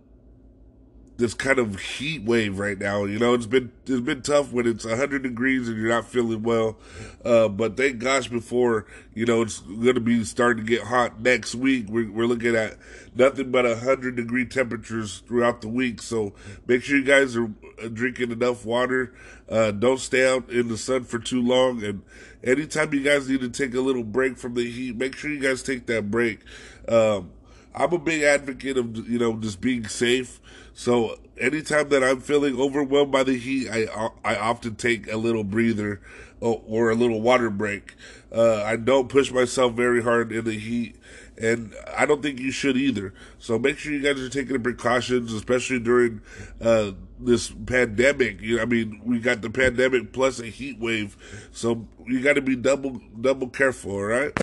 this 1.17 1.33
kind 1.33 1.59
of 1.59 1.79
heat 1.81 2.23
wave 2.23 2.59
right 2.59 2.79
now. 2.79 3.05
You 3.05 3.19
know, 3.19 3.35
it's 3.35 3.47
been 3.47 3.73
it's 3.87 4.01
been 4.01 4.23
tough 4.23 4.53
when 4.53 4.67
it's 4.67 4.85
100 4.85 5.23
degrees 5.23 5.69
and 5.69 5.77
you're 5.79 5.89
not 5.89 6.07
feeling 6.07 6.43
well. 6.43 6.77
Uh, 7.25 7.49
but 7.49 7.77
thank 7.77 7.99
gosh, 7.99 8.29
before 8.29 8.87
you 9.15 9.25
know 9.25 9.43
it's 9.43 9.61
going 9.61 9.95
to 9.95 10.01
be 10.01 10.25
starting 10.25 10.65
to 10.65 10.71
get 10.71 10.87
hot 10.87 11.21
next 11.21 11.55
week, 11.55 11.87
we're, 11.89 12.11
we're 12.11 12.27
looking 12.27 12.55
at 12.55 12.77
nothing 13.15 13.51
but 13.51 13.65
100 13.65 14.17
degree 14.17 14.45
temperatures 14.45 15.23
throughout 15.27 15.63
the 15.63 15.69
week. 15.69 16.03
So 16.03 16.35
make 16.67 16.83
sure 16.83 16.99
you 16.99 17.05
guys 17.05 17.37
are 17.37 17.51
drinking 17.93 18.31
enough 18.31 18.65
water. 18.65 19.15
Uh, 19.49 19.71
don't 19.71 20.01
stay 20.01 20.29
out 20.29 20.51
in 20.51 20.69
the 20.69 20.77
sun 20.77 21.05
for 21.05 21.19
too 21.19 21.41
long. 21.41 21.83
And 21.83 22.03
anytime 22.45 22.93
you 22.93 23.03
guys 23.03 23.29
need 23.29 23.41
to 23.41 23.49
take 23.49 23.75
a 23.75 23.81
little 23.81 24.05
break 24.05 24.37
from 24.37 24.55
the 24.55 24.71
heat, 24.71 24.97
make 24.97 25.17
sure 25.17 25.31
you 25.31 25.41
guys 25.41 25.63
take 25.63 25.87
that 25.87 26.11
break. 26.11 26.41
Um, 26.89 27.31
I'm 27.75 27.93
a 27.93 27.99
big 27.99 28.23
advocate 28.23 28.79
of 28.79 29.09
you 29.09 29.19
know 29.19 29.37
just 29.37 29.61
being 29.61 29.87
safe. 29.87 30.41
So 30.77 31.19
anytime 31.39 31.89
that 31.89 32.05
I'm 32.05 32.21
feeling 32.21 32.61
overwhelmed 32.61 33.11
by 33.11 33.25
the 33.25 33.39
heat, 33.39 33.71
I 33.71 33.87
I 34.23 34.37
often 34.37 34.77
take 34.77 35.11
a 35.11 35.17
little 35.17 35.43
breather 35.43 36.03
or, 36.39 36.63
or 36.67 36.91
a 36.91 36.95
little 36.95 37.23
water 37.23 37.49
break. 37.49 37.95
Uh, 38.31 38.63
I 38.63 38.77
don't 38.77 39.09
push 39.09 39.33
myself 39.33 39.73
very 39.73 40.03
hard 40.03 40.33
in 40.33 40.45
the 40.45 40.53
heat, 40.53 40.97
and 41.39 41.75
I 41.97 42.05
don't 42.05 42.23
think 42.23 42.39
you 42.41 42.51
should 42.51 42.77
either. 42.77 43.15
So 43.39 43.59
make 43.59 43.79
sure 43.79 43.91
you 43.91 44.03
guys 44.03 44.21
are 44.21 44.29
taking 44.29 44.53
the 44.53 44.61
precautions, 44.61 45.33
especially 45.33 45.79
during 45.79 46.21
uh, 46.61 46.93
this 47.19 47.51
pandemic. 47.51 48.43
You 48.43 48.61
I 48.61 48.67
mean, 48.67 49.01
we 49.03 49.19
got 49.19 49.41
the 49.41 49.49
pandemic 49.49 50.13
plus 50.13 50.41
a 50.41 50.47
heat 50.47 50.79
wave, 50.79 51.17
so 51.53 51.89
you 52.05 52.21
got 52.21 52.35
to 52.35 52.43
be 52.43 52.55
double 52.55 53.01
double 53.19 53.49
careful. 53.49 53.93
All 53.93 54.03
right. 54.03 54.39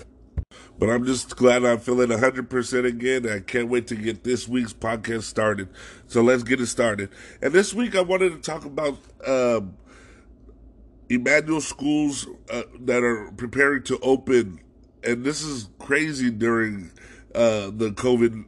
But 0.78 0.90
I'm 0.90 1.04
just 1.04 1.36
glad 1.36 1.64
I'm 1.64 1.78
feeling 1.78 2.08
100% 2.08 2.84
again. 2.84 3.28
I 3.28 3.40
can't 3.40 3.68
wait 3.68 3.86
to 3.88 3.94
get 3.94 4.24
this 4.24 4.48
week's 4.48 4.72
podcast 4.72 5.22
started. 5.22 5.68
So 6.08 6.20
let's 6.20 6.42
get 6.42 6.60
it 6.60 6.66
started. 6.66 7.10
And 7.40 7.52
this 7.52 7.72
week 7.72 7.94
I 7.94 8.00
wanted 8.00 8.30
to 8.30 8.38
talk 8.40 8.64
about 8.64 8.98
um, 9.26 9.76
Immanuel 11.08 11.60
schools 11.60 12.26
uh, 12.50 12.62
that 12.80 13.04
are 13.04 13.30
preparing 13.36 13.84
to 13.84 13.98
open. 14.00 14.60
And 15.04 15.24
this 15.24 15.42
is 15.42 15.68
crazy 15.78 16.30
during 16.30 16.90
uh, 17.34 17.70
the 17.72 17.92
COVID 17.94 18.44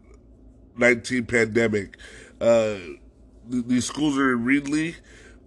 19 0.78 1.26
pandemic. 1.26 1.96
Uh, 2.40 2.76
these 3.48 3.86
schools 3.86 4.18
are 4.18 4.32
in 4.32 4.44
Reedley. 4.44 4.96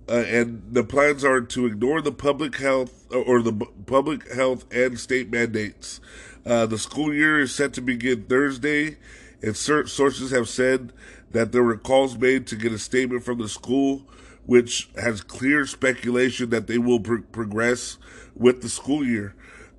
Uh, 0.08 0.24
and 0.28 0.64
the 0.72 0.84
plans 0.84 1.24
are 1.24 1.40
to 1.40 1.68
ignore 1.68 2.02
the 2.02 2.12
public 2.12 2.56
health 2.58 3.06
or 3.14 3.44
the 3.44 3.54
public 3.86 4.34
health 4.34 4.66
and 4.74 5.00
state 5.00 5.30
mandates. 5.30 6.02
Uh, 6.46 6.66
the 6.66 6.78
school 6.78 7.14
year 7.14 7.40
is 7.40 7.54
set 7.54 7.74
to 7.74 7.82
begin 7.82 8.24
Thursday, 8.24 8.98
and 9.42 9.56
certain 9.56 9.90
sources 9.90 10.32
have 10.32 10.50
said 10.50 10.94
that 11.32 11.52
there 11.52 11.64
were 11.64 11.78
calls 11.78 12.18
made 12.18 12.48
to 12.48 12.56
get 12.56 12.72
a 12.72 12.80
statement 12.80 13.24
from 13.24 13.38
the 13.38 13.50
school, 13.50 14.04
which 14.46 14.90
has 14.96 15.22
clear 15.22 15.66
speculation 15.66 16.50
that 16.50 16.68
they 16.68 16.78
will 16.78 17.00
pro- 17.00 17.22
progress 17.22 17.98
with 18.36 18.62
the 18.62 18.70
school 18.70 19.06
year. 19.06 19.36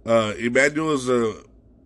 Uh, 0.07 0.35
Immanuel 0.39 0.93
is 0.93 1.09
a 1.09 1.35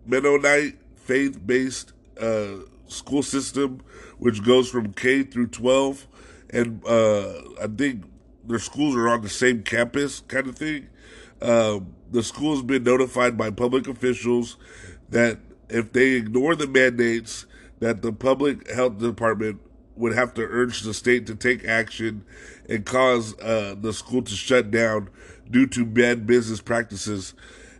Mennonite 0.05 0.77
faith 0.95 1.45
based 1.45 1.93
uh, 2.19 2.57
school 2.87 3.23
system 3.23 3.81
which 4.17 4.43
goes 4.43 4.69
from 4.69 4.93
K 4.93 5.23
through 5.23 5.47
12, 5.47 6.07
and 6.51 6.85
uh, 6.85 7.41
I 7.61 7.67
think 7.67 8.03
their 8.45 8.59
schools 8.59 8.95
are 8.95 9.09
on 9.09 9.21
the 9.21 9.29
same 9.29 9.63
campus, 9.63 10.21
kind 10.21 10.47
of 10.47 10.57
thing. 10.57 10.87
Um, 11.45 11.93
the 12.11 12.23
school 12.23 12.55
has 12.55 12.63
been 12.63 12.83
notified 12.83 13.37
by 13.37 13.51
public 13.51 13.87
officials 13.87 14.57
that 15.09 15.37
if 15.69 15.93
they 15.93 16.11
ignore 16.11 16.55
the 16.55 16.67
mandates, 16.67 17.45
that 17.79 18.01
the 18.01 18.11
public 18.11 18.71
health 18.71 18.97
department 18.97 19.61
would 19.95 20.13
have 20.15 20.33
to 20.33 20.41
urge 20.41 20.81
the 20.81 20.93
state 20.93 21.27
to 21.27 21.35
take 21.35 21.63
action 21.65 22.25
and 22.67 22.85
cause 22.85 23.39
uh, 23.39 23.75
the 23.79 23.93
school 23.93 24.23
to 24.23 24.33
shut 24.33 24.71
down 24.71 25.09
due 25.49 25.67
to 25.67 25.85
bad 25.85 26.25
business 26.25 26.61
practices. 26.61 27.33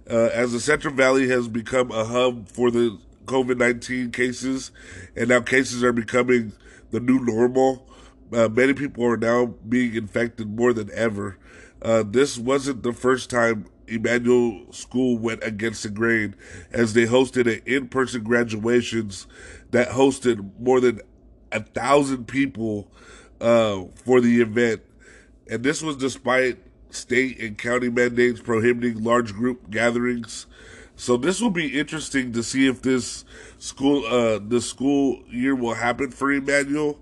Uh, 0.10 0.30
as 0.32 0.52
the 0.52 0.60
Central 0.60 0.94
Valley 0.94 1.28
has 1.30 1.48
become 1.48 1.92
a 1.92 2.06
hub 2.06 2.48
for 2.48 2.70
the 2.70 3.00
COVID 3.26 3.58
19 3.58 4.12
cases, 4.12 4.72
and 5.16 5.30
now 5.30 5.42
cases 5.42 5.84
are 5.84 5.94
becoming 5.94 6.54
the 6.92 7.00
new 7.00 7.20
normal, 7.20 7.90
uh, 8.32 8.48
many 8.48 8.74
people 8.74 9.04
are 9.06 9.18
now 9.18 9.48
being 9.68 9.96
infected 9.96 10.56
more 10.56 10.72
than 10.72 10.92
ever. 10.94 11.40
Uh, 11.86 12.04
this 12.04 12.36
wasn't 12.36 12.82
the 12.82 12.92
first 12.92 13.30
time 13.30 13.68
Immanuel 13.88 14.74
School 14.74 15.20
went 15.20 15.44
against 15.44 15.84
the 15.84 15.89
grain 15.89 16.34
as 16.72 16.94
they 16.94 17.06
hosted 17.06 17.46
an 17.46 17.62
in-person 17.68 18.24
graduations 18.24 19.27
that 19.70 19.89
hosted 19.89 20.60
more 20.60 20.80
than 20.80 21.00
a 21.51 21.60
thousand 21.60 22.27
people 22.27 22.89
uh, 23.39 23.84
for 24.04 24.20
the 24.20 24.42
event, 24.42 24.82
and 25.48 25.63
this 25.63 25.84
was 25.84 25.96
despite 25.98 26.58
state 26.89 27.39
and 27.39 27.56
county 27.56 27.89
mandates 27.89 28.42
prohibiting 28.42 29.04
large 29.04 29.32
group 29.32 29.70
gatherings. 29.70 30.48
So 30.96 31.18
this 31.18 31.39
will 31.39 31.51
be 31.51 31.80
interesting 31.80 32.34
to 32.34 32.42
see 32.42 32.68
if 32.68 32.82
this 32.82 33.25
school 33.60 34.08
uh, 34.08 34.39
the 34.39 34.60
school 34.60 35.22
year 35.30 35.54
will 35.54 35.75
happen 35.75 36.10
for 36.10 36.32
Immanuel. 36.32 37.00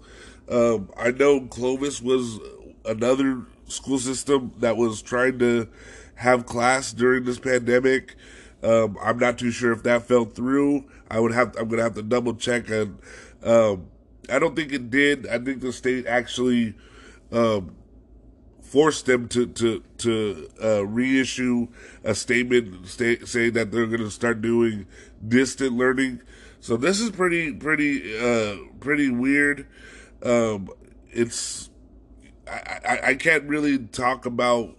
Um, 0.50 0.90
I 0.98 1.12
know 1.12 1.40
Clovis 1.40 2.02
was 2.02 2.38
another 2.84 3.46
school 3.68 4.00
system 4.00 4.54
that 4.58 4.78
was 4.78 5.02
trying 5.02 5.40
to 5.40 5.68
have 6.16 6.46
class 6.46 6.94
during 6.94 7.24
this 7.26 7.40
pandemic. 7.40 8.16
Um, 8.62 8.98
I'm 9.02 9.18
not 9.18 9.38
too 9.38 9.52
sure 9.52 9.72
if 9.72 9.84
that 9.84 10.04
fell 10.04 10.26
through. 10.26 10.86
I 11.10 11.20
would 11.20 11.34
have. 11.34 11.56
I'm 11.58 11.68
gonna 11.68 11.84
have 11.84 11.96
to 11.96 12.04
double 12.04 12.34
check, 12.34 12.70
and 12.70 12.98
um, 13.44 13.88
I 14.30 14.40
don't 14.40 14.56
think 14.56 14.72
it 14.72 14.90
did. 14.90 15.28
I 15.28 15.38
think 15.40 15.62
the 15.62 15.74
state 15.74 16.08
actually 16.08 16.76
um, 17.32 17.76
forced 18.62 19.06
them 19.06 19.28
to 19.28 19.46
to 19.48 19.84
to 20.00 20.50
uh, 20.64 20.86
reissue 20.86 21.68
a 22.04 22.16
statement 22.16 22.88
sta- 22.88 23.26
saying 23.26 23.54
that 23.54 23.72
they're 23.72 23.86
going 23.86 24.00
to 24.00 24.10
start 24.10 24.42
doing 24.42 24.88
distant 25.28 25.74
learning. 25.74 26.22
So 26.60 26.78
this 26.78 27.00
is 27.00 27.12
pretty 27.12 27.54
pretty 27.54 28.18
uh, 28.18 28.56
pretty 28.80 29.10
weird. 29.10 29.68
Um, 30.24 30.70
it's 31.12 31.70
I, 32.48 32.80
I, 32.86 33.00
I 33.10 33.16
can't 33.16 33.44
really 33.44 33.80
talk 33.80 34.26
about 34.26 34.76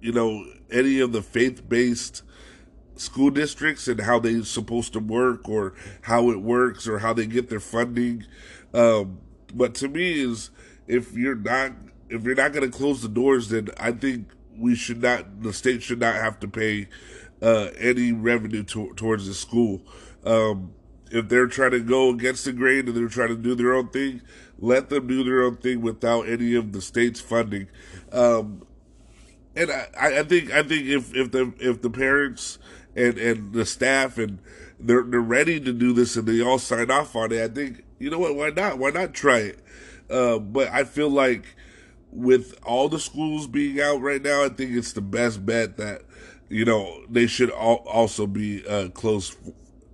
you 0.00 0.12
know, 0.12 0.44
any 0.70 1.00
of 1.00 1.12
the 1.12 1.22
faith 1.22 1.68
based 1.68 2.22
school 2.96 3.30
districts 3.30 3.88
and 3.88 4.00
how 4.00 4.18
they're 4.18 4.44
supposed 4.44 4.92
to 4.92 5.00
work 5.00 5.48
or 5.48 5.74
how 6.02 6.30
it 6.30 6.40
works 6.40 6.86
or 6.86 6.98
how 6.98 7.12
they 7.12 7.26
get 7.26 7.48
their 7.48 7.60
funding. 7.60 8.26
Um, 8.74 9.20
but 9.54 9.74
to 9.76 9.88
me 9.88 10.20
is 10.20 10.50
if 10.86 11.12
you're 11.12 11.34
not 11.34 11.72
if 12.08 12.24
you're 12.24 12.34
not 12.34 12.52
going 12.52 12.68
to 12.68 12.76
close 12.76 13.02
the 13.02 13.08
doors, 13.08 13.48
then 13.48 13.68
I 13.78 13.92
think 13.92 14.28
we 14.56 14.74
should 14.74 15.02
not 15.02 15.42
the 15.42 15.52
state 15.52 15.82
should 15.82 16.00
not 16.00 16.14
have 16.14 16.40
to 16.40 16.48
pay 16.48 16.88
uh, 17.42 17.68
any 17.78 18.12
revenue 18.12 18.62
to, 18.64 18.92
towards 18.94 19.26
the 19.26 19.34
school. 19.34 19.82
Um, 20.24 20.74
if 21.10 21.28
they're 21.28 21.46
trying 21.46 21.72
to 21.72 21.80
go 21.80 22.10
against 22.10 22.44
the 22.44 22.52
grain 22.52 22.86
and 22.86 22.96
they're 22.96 23.08
trying 23.08 23.28
to 23.28 23.36
do 23.36 23.54
their 23.54 23.74
own 23.74 23.88
thing, 23.88 24.22
let 24.60 24.90
them 24.90 25.06
do 25.06 25.24
their 25.24 25.42
own 25.42 25.56
thing 25.56 25.80
without 25.80 26.28
any 26.28 26.54
of 26.54 26.72
the 26.72 26.80
state's 26.80 27.20
funding. 27.20 27.68
Um, 28.12 28.66
and 29.56 29.70
I, 29.70 30.20
I 30.20 30.22
think 30.22 30.52
I 30.52 30.62
think 30.62 30.86
if 30.86 31.14
if 31.14 31.32
the 31.32 31.52
if 31.58 31.82
the 31.82 31.90
parents 31.90 32.58
and 32.94 33.18
and 33.18 33.52
the 33.52 33.66
staff 33.66 34.18
and 34.18 34.38
they're 34.78 35.02
they're 35.02 35.20
ready 35.20 35.60
to 35.60 35.72
do 35.72 35.92
this 35.92 36.16
and 36.16 36.26
they 36.26 36.40
all 36.40 36.58
sign 36.58 36.90
off 36.90 37.16
on 37.16 37.32
it, 37.32 37.42
I 37.42 37.52
think 37.52 37.84
you 37.98 38.10
know 38.10 38.18
what? 38.18 38.36
Why 38.36 38.50
not? 38.50 38.78
Why 38.78 38.90
not 38.90 39.12
try 39.14 39.38
it? 39.38 39.58
Uh, 40.08 40.38
but 40.38 40.68
I 40.68 40.84
feel 40.84 41.08
like 41.08 41.56
with 42.12 42.58
all 42.64 42.88
the 42.88 42.98
schools 42.98 43.46
being 43.46 43.80
out 43.80 44.00
right 44.00 44.22
now, 44.22 44.44
I 44.44 44.48
think 44.48 44.72
it's 44.72 44.92
the 44.92 45.00
best 45.00 45.44
bet 45.44 45.76
that 45.76 46.02
you 46.48 46.64
know 46.64 47.02
they 47.08 47.26
should 47.26 47.50
all 47.50 47.84
also 47.86 48.26
be 48.26 48.66
uh, 48.66 48.88
closed 48.88 49.36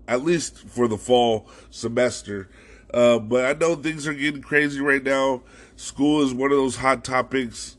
at 0.09 0.23
least 0.23 0.59
for 0.69 0.89
the 0.89 0.99
fall 0.99 1.49
semester. 1.71 2.49
Uh, 2.93 3.19
but 3.19 3.45
I 3.45 3.59
know 3.59 3.75
things 3.75 4.07
are 4.07 4.14
getting 4.14 4.43
crazy 4.43 4.81
right 4.81 5.02
now. 5.02 5.43
School 5.76 6.23
is 6.23 6.33
one 6.33 6.50
of 6.50 6.57
those 6.57 6.76
hot 6.76 7.05
topics 7.05 7.76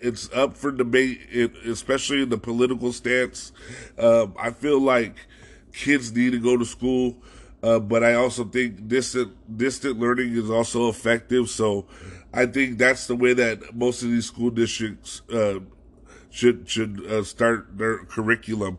it's 0.00 0.32
up 0.32 0.56
for 0.56 0.70
debate, 0.72 1.20
especially 1.66 2.22
in 2.22 2.30
the 2.30 2.38
political 2.38 2.92
stance. 2.92 3.52
Um, 3.98 4.34
I 4.38 4.50
feel 4.50 4.80
like 4.80 5.26
kids 5.72 6.12
need 6.12 6.32
to 6.32 6.38
go 6.38 6.56
to 6.56 6.64
school, 6.64 7.16
uh, 7.62 7.78
but 7.78 8.02
I 8.02 8.14
also 8.14 8.44
think 8.44 8.88
distant 8.88 9.56
distant 9.56 9.98
learning 9.98 10.34
is 10.34 10.50
also 10.50 10.88
effective. 10.88 11.50
So 11.50 11.86
I 12.32 12.46
think 12.46 12.78
that's 12.78 13.06
the 13.06 13.16
way 13.16 13.34
that 13.34 13.74
most 13.74 14.02
of 14.02 14.10
these 14.10 14.26
school 14.26 14.50
districts 14.50 15.22
uh, 15.32 15.60
should 16.30 16.68
should 16.68 17.04
uh, 17.06 17.22
start 17.22 17.76
their 17.76 17.98
curriculum. 18.04 18.78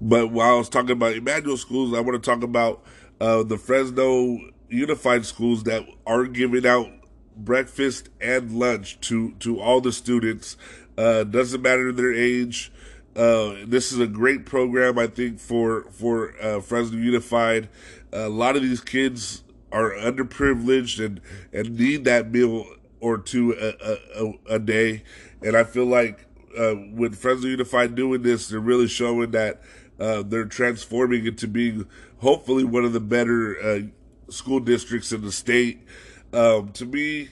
But 0.00 0.30
while 0.30 0.54
I 0.54 0.58
was 0.58 0.68
talking 0.68 0.90
about 0.90 1.14
Immanuel 1.14 1.56
schools, 1.56 1.94
I 1.94 2.00
want 2.00 2.22
to 2.22 2.30
talk 2.30 2.42
about 2.42 2.84
the 3.18 3.58
Fresno 3.58 4.38
Unified 4.76 5.26
schools 5.26 5.64
that 5.64 5.86
are 6.06 6.26
giving 6.26 6.66
out 6.66 6.90
breakfast 7.36 8.08
and 8.20 8.52
lunch 8.52 9.00
to 9.00 9.32
to 9.40 9.60
all 9.60 9.80
the 9.80 9.92
students. 9.92 10.56
Uh, 10.96 11.24
doesn't 11.24 11.62
matter 11.62 11.92
their 11.92 12.14
age. 12.14 12.72
Uh, 13.14 13.56
this 13.66 13.92
is 13.92 13.98
a 13.98 14.06
great 14.06 14.44
program, 14.46 14.98
I 14.98 15.06
think, 15.06 15.38
for 15.38 15.84
for 15.90 16.34
uh, 16.42 16.60
Fresno 16.60 16.98
Unified. 16.98 17.68
a 18.12 18.28
lot 18.28 18.56
of 18.56 18.62
these 18.62 18.80
kids 18.80 19.42
are 19.72 19.92
underprivileged 19.92 21.04
and 21.04 21.20
and 21.52 21.78
need 21.78 22.04
that 22.04 22.30
meal 22.30 22.66
or 23.00 23.18
two 23.18 23.52
a, 23.52 24.22
a, 24.22 24.54
a 24.56 24.58
day. 24.58 25.02
And 25.42 25.56
I 25.56 25.64
feel 25.64 25.86
like 25.86 26.26
uh, 26.58 26.74
with 26.92 27.16
Fresno 27.16 27.48
Unified 27.48 27.94
doing 27.94 28.22
this, 28.22 28.48
they're 28.48 28.60
really 28.60 28.88
showing 28.88 29.30
that 29.32 29.60
uh, 30.00 30.22
they're 30.22 30.44
transforming 30.46 31.26
into 31.26 31.46
being 31.46 31.86
hopefully 32.18 32.64
one 32.64 32.84
of 32.84 32.92
the 32.92 33.00
better 33.00 33.56
uh, 33.62 33.80
school 34.28 34.60
districts 34.60 35.12
in 35.12 35.22
the 35.22 35.32
state. 35.32 35.86
Um, 36.32 36.72
to 36.72 36.84
me, 36.84 37.28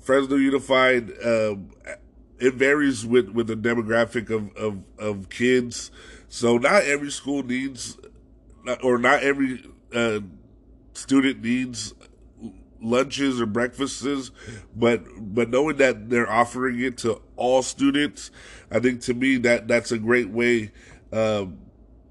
Fresno 0.00 0.36
Unified, 0.36 1.10
um, 1.24 1.70
it 2.38 2.54
varies 2.54 3.04
with, 3.04 3.30
with 3.30 3.46
the 3.46 3.56
demographic 3.56 4.30
of, 4.30 4.54
of, 4.56 4.82
of 4.98 5.28
kids. 5.28 5.90
So 6.28 6.58
not 6.58 6.84
every 6.84 7.10
school 7.10 7.42
needs, 7.42 7.96
or 8.82 8.98
not 8.98 9.22
every 9.22 9.64
uh, 9.94 10.20
student 10.94 11.42
needs 11.42 11.94
lunches 12.80 13.40
or 13.40 13.46
breakfasts, 13.46 14.30
but 14.74 15.02
but 15.18 15.50
knowing 15.50 15.76
that 15.76 16.08
they're 16.10 16.30
offering 16.30 16.80
it 16.80 16.98
to 16.98 17.20
all 17.36 17.62
students, 17.62 18.30
I 18.70 18.80
think 18.80 19.00
to 19.02 19.14
me 19.14 19.36
that 19.38 19.68
that's 19.68 19.92
a 19.92 19.98
great 19.98 20.30
way 20.30 20.72
um, 21.12 21.58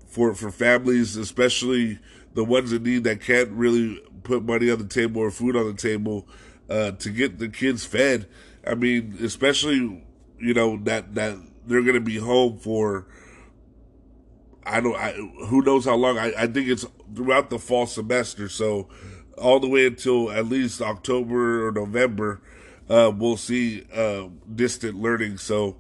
for 0.07 0.34
for 0.34 0.51
families, 0.51 1.15
especially 1.15 2.00
the 2.36 2.44
ones 2.44 2.72
in 2.72 2.84
need 2.84 3.06
that 3.06 3.22
can't 3.22 3.50
really 3.50 4.01
put 4.24 4.44
money 4.44 4.70
on 4.70 4.77
the 4.77 4.88
table 4.88 5.22
or 5.22 5.32
food 5.32 5.56
on 5.56 5.65
the 5.68 5.74
table, 5.74 6.27
uh, 6.70 6.92
to 6.92 7.10
get 7.10 7.39
the 7.39 7.50
kids 7.50 7.86
fed. 7.86 8.27
I 8.68 8.75
mean, 8.75 9.18
especially 9.22 10.04
you 10.39 10.54
know 10.54 10.77
that 10.84 11.15
that 11.15 11.38
they're 11.65 11.82
going 11.82 11.96
to 11.96 12.01
be 12.01 12.18
home 12.18 12.58
for. 12.58 13.08
I 14.63 14.82
don't. 14.82 14.96
I, 14.96 15.13
who 15.48 15.62
knows 15.62 15.86
how 15.86 15.96
long? 15.96 16.18
I, 16.18 16.34
I 16.38 16.48
think 16.48 16.68
it's 16.68 16.86
throughout 17.15 17.50
the 17.50 17.60
fall 17.60 17.86
semester. 17.86 18.50
So 18.50 18.89
all 19.38 19.60
the 19.60 19.70
way 19.70 19.86
until 19.86 20.32
at 20.32 20.48
least 20.48 20.82
October 20.82 21.68
or 21.68 21.72
November, 21.72 22.42
uh, 22.89 23.12
we'll 23.15 23.38
see 23.38 23.86
uh, 23.94 24.27
distant 24.54 25.00
learning. 25.00 25.38
So 25.38 25.77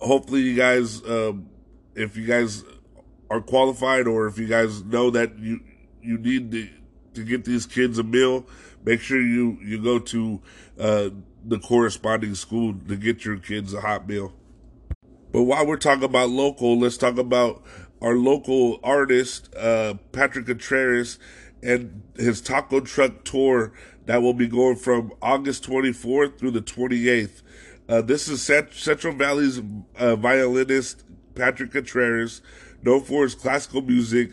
hopefully, 0.00 0.40
you 0.40 0.56
guys, 0.56 1.02
um, 1.04 1.48
if 1.94 2.16
you 2.16 2.26
guys 2.26 2.64
are 3.30 3.40
qualified 3.40 4.08
or 4.08 4.26
if 4.26 4.38
you 4.38 4.48
guys 4.48 4.82
know 4.84 5.10
that 5.10 5.38
you 5.38 5.60
you 6.02 6.18
need 6.18 6.50
to 6.52 6.68
to 7.14 7.24
get 7.24 7.44
these 7.44 7.66
kids 7.66 7.98
a 7.98 8.02
meal, 8.02 8.46
make 8.84 9.00
sure 9.00 9.20
you 9.20 9.58
you 9.62 9.82
go 9.82 9.98
to 9.98 10.40
uh, 10.78 11.10
the 11.44 11.58
corresponding 11.58 12.34
school 12.34 12.74
to 12.88 12.96
get 12.96 13.24
your 13.24 13.36
kids 13.36 13.74
a 13.74 13.80
hot 13.80 14.08
meal. 14.08 14.32
But 15.32 15.42
while 15.42 15.66
we're 15.66 15.76
talking 15.76 16.04
about 16.04 16.30
local, 16.30 16.78
let's 16.78 16.96
talk 16.96 17.18
about 17.18 17.62
our 18.02 18.14
local 18.14 18.80
artist, 18.82 19.54
uh, 19.54 19.94
Patrick 20.12 20.46
Contreras 20.46 21.18
and 21.62 22.02
his 22.16 22.40
taco 22.40 22.80
truck 22.80 23.24
tour 23.24 23.72
that 24.06 24.22
will 24.22 24.34
be 24.34 24.48
going 24.48 24.76
from 24.76 25.12
August 25.20 25.68
24th 25.68 26.38
through 26.38 26.50
the 26.50 26.62
28th. 26.62 27.42
Uh, 27.88 28.00
this 28.00 28.28
is 28.28 28.42
Central 28.42 29.14
Valley's 29.14 29.60
uh, 29.98 30.16
violinist 30.16 31.04
Patrick 31.34 31.72
Contreras, 31.72 32.40
known 32.82 33.02
for 33.02 33.24
his 33.24 33.34
classical 33.34 33.82
music 33.82 34.30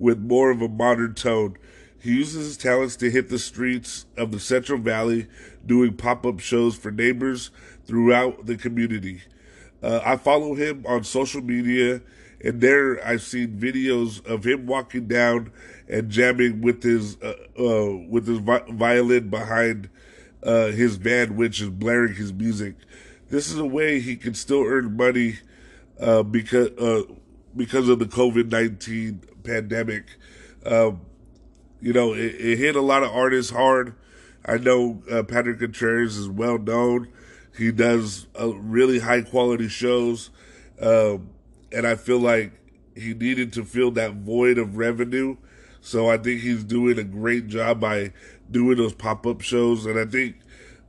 with 0.00 0.18
more 0.18 0.50
of 0.50 0.60
a 0.60 0.68
modern 0.68 1.14
tone. 1.14 1.56
He 2.02 2.14
uses 2.14 2.46
his 2.46 2.56
talents 2.56 2.96
to 2.96 3.10
hit 3.10 3.28
the 3.28 3.38
streets 3.38 4.06
of 4.16 4.32
the 4.32 4.40
Central 4.40 4.78
Valley, 4.78 5.28
doing 5.64 5.96
pop 5.96 6.24
up 6.26 6.40
shows 6.40 6.74
for 6.74 6.90
neighbors 6.90 7.50
throughout 7.84 8.46
the 8.46 8.56
community. 8.56 9.20
Uh, 9.82 10.00
I 10.04 10.16
follow 10.16 10.54
him 10.54 10.84
on 10.88 11.04
social 11.04 11.42
media, 11.42 12.00
and 12.42 12.60
there 12.60 13.06
I've 13.06 13.22
seen 13.22 13.58
videos 13.58 14.24
of 14.26 14.44
him 14.44 14.66
walking 14.66 15.06
down 15.06 15.52
and 15.88 16.10
jamming 16.10 16.62
with 16.62 16.82
his 16.82 17.20
uh, 17.22 17.34
uh, 17.58 17.96
with 18.08 18.26
his 18.26 18.38
vi- 18.38 18.64
violin 18.70 19.28
behind 19.28 19.90
uh, 20.42 20.66
his 20.66 20.96
van, 20.96 21.36
which 21.36 21.60
is 21.60 21.68
blaring 21.68 22.14
his 22.14 22.32
music. 22.32 22.76
This 23.28 23.50
is 23.50 23.58
a 23.58 23.66
way 23.66 24.00
he 24.00 24.16
can 24.16 24.34
still 24.34 24.64
earn 24.64 24.96
money 24.96 25.38
uh, 26.00 26.22
because 26.22 26.68
uh, 26.78 27.02
because 27.56 27.88
of 27.88 27.98
the 27.98 28.06
COVID 28.06 28.50
nineteen 28.50 29.22
pandemic. 29.42 30.04
Um, 30.64 31.02
you 31.80 31.92
know, 31.92 32.12
it, 32.12 32.34
it, 32.34 32.58
hit 32.58 32.76
a 32.76 32.82
lot 32.82 33.02
of 33.02 33.10
artists 33.10 33.50
hard. 33.50 33.94
I 34.44 34.58
know 34.58 35.02
uh, 35.10 35.22
Patrick 35.22 35.60
Contreras 35.60 36.16
is 36.16 36.28
well 36.28 36.58
known. 36.58 37.08
He 37.56 37.72
does 37.72 38.26
really 38.38 39.00
high 39.00 39.22
quality 39.22 39.68
shows, 39.68 40.30
um, 40.80 41.30
and 41.72 41.86
I 41.86 41.94
feel 41.94 42.18
like 42.18 42.52
he 42.94 43.14
needed 43.14 43.52
to 43.54 43.64
fill 43.64 43.90
that 43.92 44.14
void 44.14 44.58
of 44.58 44.76
revenue 44.76 45.36
so 45.80 46.10
I 46.10 46.18
think 46.18 46.40
he's 46.42 46.62
doing 46.62 46.98
a 46.98 47.04
great 47.04 47.46
job 47.46 47.80
by 47.80 48.12
doing 48.50 48.76
those 48.76 48.94
pop 48.94 49.26
up 49.26 49.40
shows. 49.40 49.86
And 49.86 49.98
I 49.98 50.04
think 50.04 50.36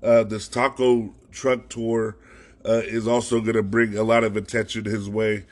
uh, 0.03 0.23
this 0.23 0.47
taco 0.47 1.13
truck 1.31 1.69
tour 1.69 2.17
uh, 2.65 2.81
is 2.83 3.07
also 3.07 3.39
going 3.39 3.55
to 3.55 3.63
bring 3.63 3.97
a 3.97 4.03
lot 4.03 4.23
of 4.23 4.35
attention 4.35 4.85
his 4.85 5.09
way. 5.09 5.45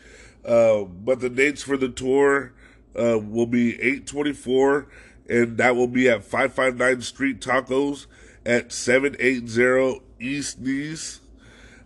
Uh, 0.50 0.84
but 0.84 1.20
the 1.20 1.29
dates 1.29 1.62
for 1.62 1.77
the 1.77 1.89
tour 1.89 2.53
uh, 3.00 3.20
will 3.20 3.46
be 3.46 3.75
824, 3.75 4.88
and 5.29 5.60
that 5.60 5.75
will 5.75 5.88
be 5.88 6.10
at 6.10 6.24
559 6.24 7.01
Street 7.01 7.39
Tacos 7.39 8.08
at 8.44 8.72
780 8.72 10.01
East 10.20 10.60
Nice. 10.60 11.20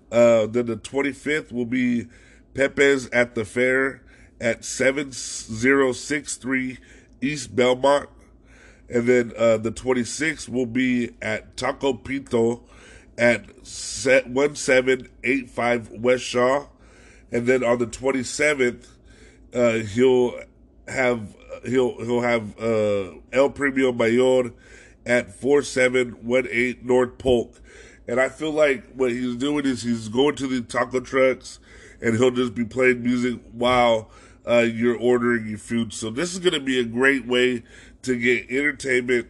Uh, 0.09 0.45
then 0.45 0.67
the 0.67 0.77
25th 0.77 1.51
will 1.51 1.65
be 1.65 2.07
Pepe's 2.53 3.09
at 3.11 3.35
the 3.35 3.43
fair 3.43 4.01
at 4.39 4.63
7063 4.63 6.77
East 7.19 7.53
Belmont. 7.53 8.07
And 8.87 9.07
then 9.07 9.33
uh, 9.37 9.57
the 9.57 9.71
26th 9.71 10.47
will 10.47 10.67
be 10.67 11.09
at 11.21 11.57
Taco 11.57 11.91
Pinto 11.93 12.63
at 13.17 13.45
1785 13.57 15.91
West 15.91 16.23
Shaw. 16.23 16.67
And 17.33 17.47
then 17.47 17.63
on 17.63 17.79
the 17.79 17.87
27th, 17.87 18.87
uh, 19.53 19.71
he'll 19.79 20.39
have 20.87 21.35
he'll 21.65 21.97
he'll 21.97 22.21
have 22.21 22.57
uh, 22.59 23.17
El 23.31 23.49
Premio 23.49 23.95
Mayor 23.95 24.53
at 25.05 25.33
4718 25.33 26.85
North 26.85 27.17
Polk. 27.17 27.59
And 28.07 28.19
I 28.19 28.29
feel 28.29 28.51
like 28.51 28.93
what 28.93 29.11
he's 29.11 29.35
doing 29.35 29.65
is 29.65 29.81
he's 29.81 30.09
going 30.09 30.35
to 30.35 30.47
the 30.47 30.61
taco 30.61 30.99
trucks 30.99 31.59
and 32.01 32.17
he'll 32.17 32.31
just 32.31 32.53
be 32.53 32.65
playing 32.65 33.01
music 33.01 33.39
while 33.51 34.11
uh, 34.47 34.59
you're 34.59 34.97
ordering 34.97 35.47
your 35.47 35.57
food. 35.57 35.93
So 35.93 36.09
this 36.09 36.33
is 36.33 36.39
going 36.39 36.53
to 36.53 36.59
be 36.59 36.79
a 36.79 36.83
great 36.83 37.25
way 37.25 37.63
to 38.03 38.19
get 38.19 38.49
entertainment 38.51 39.27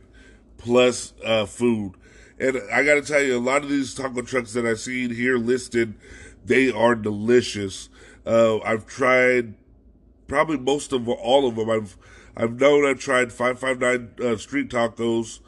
plus 0.58 1.14
uh, 1.24 1.46
food. 1.46 1.94
And 2.40 2.60
I 2.74 2.84
got 2.84 2.96
to 2.96 3.02
tell 3.02 3.22
you, 3.22 3.38
a 3.38 3.40
lot 3.40 3.64
of 3.64 3.70
these 3.70 3.94
taco 3.94 4.24
trucks 4.24 4.54
that 4.54 4.66
I've 4.66 4.80
seen 4.80 5.14
here 5.14 5.38
listed, 5.38 5.94
they 6.46 6.72
are 6.72 6.96
delicious. 6.96 7.90
Uh, 8.26 8.60
I've 8.60 8.86
tried 8.86 9.56
probably 10.28 10.58
most 10.58 10.94
of 10.94 11.08
all 11.08 11.48
of 11.48 11.56
them. 11.56 11.70
I've 11.70 11.98
I've 12.36 12.60
known 12.60 12.86
I've 12.86 13.00
tried 13.00 13.32
559 13.32 14.28
uh, 14.28 14.38
street 14.38 14.70
tacos, 14.70 15.40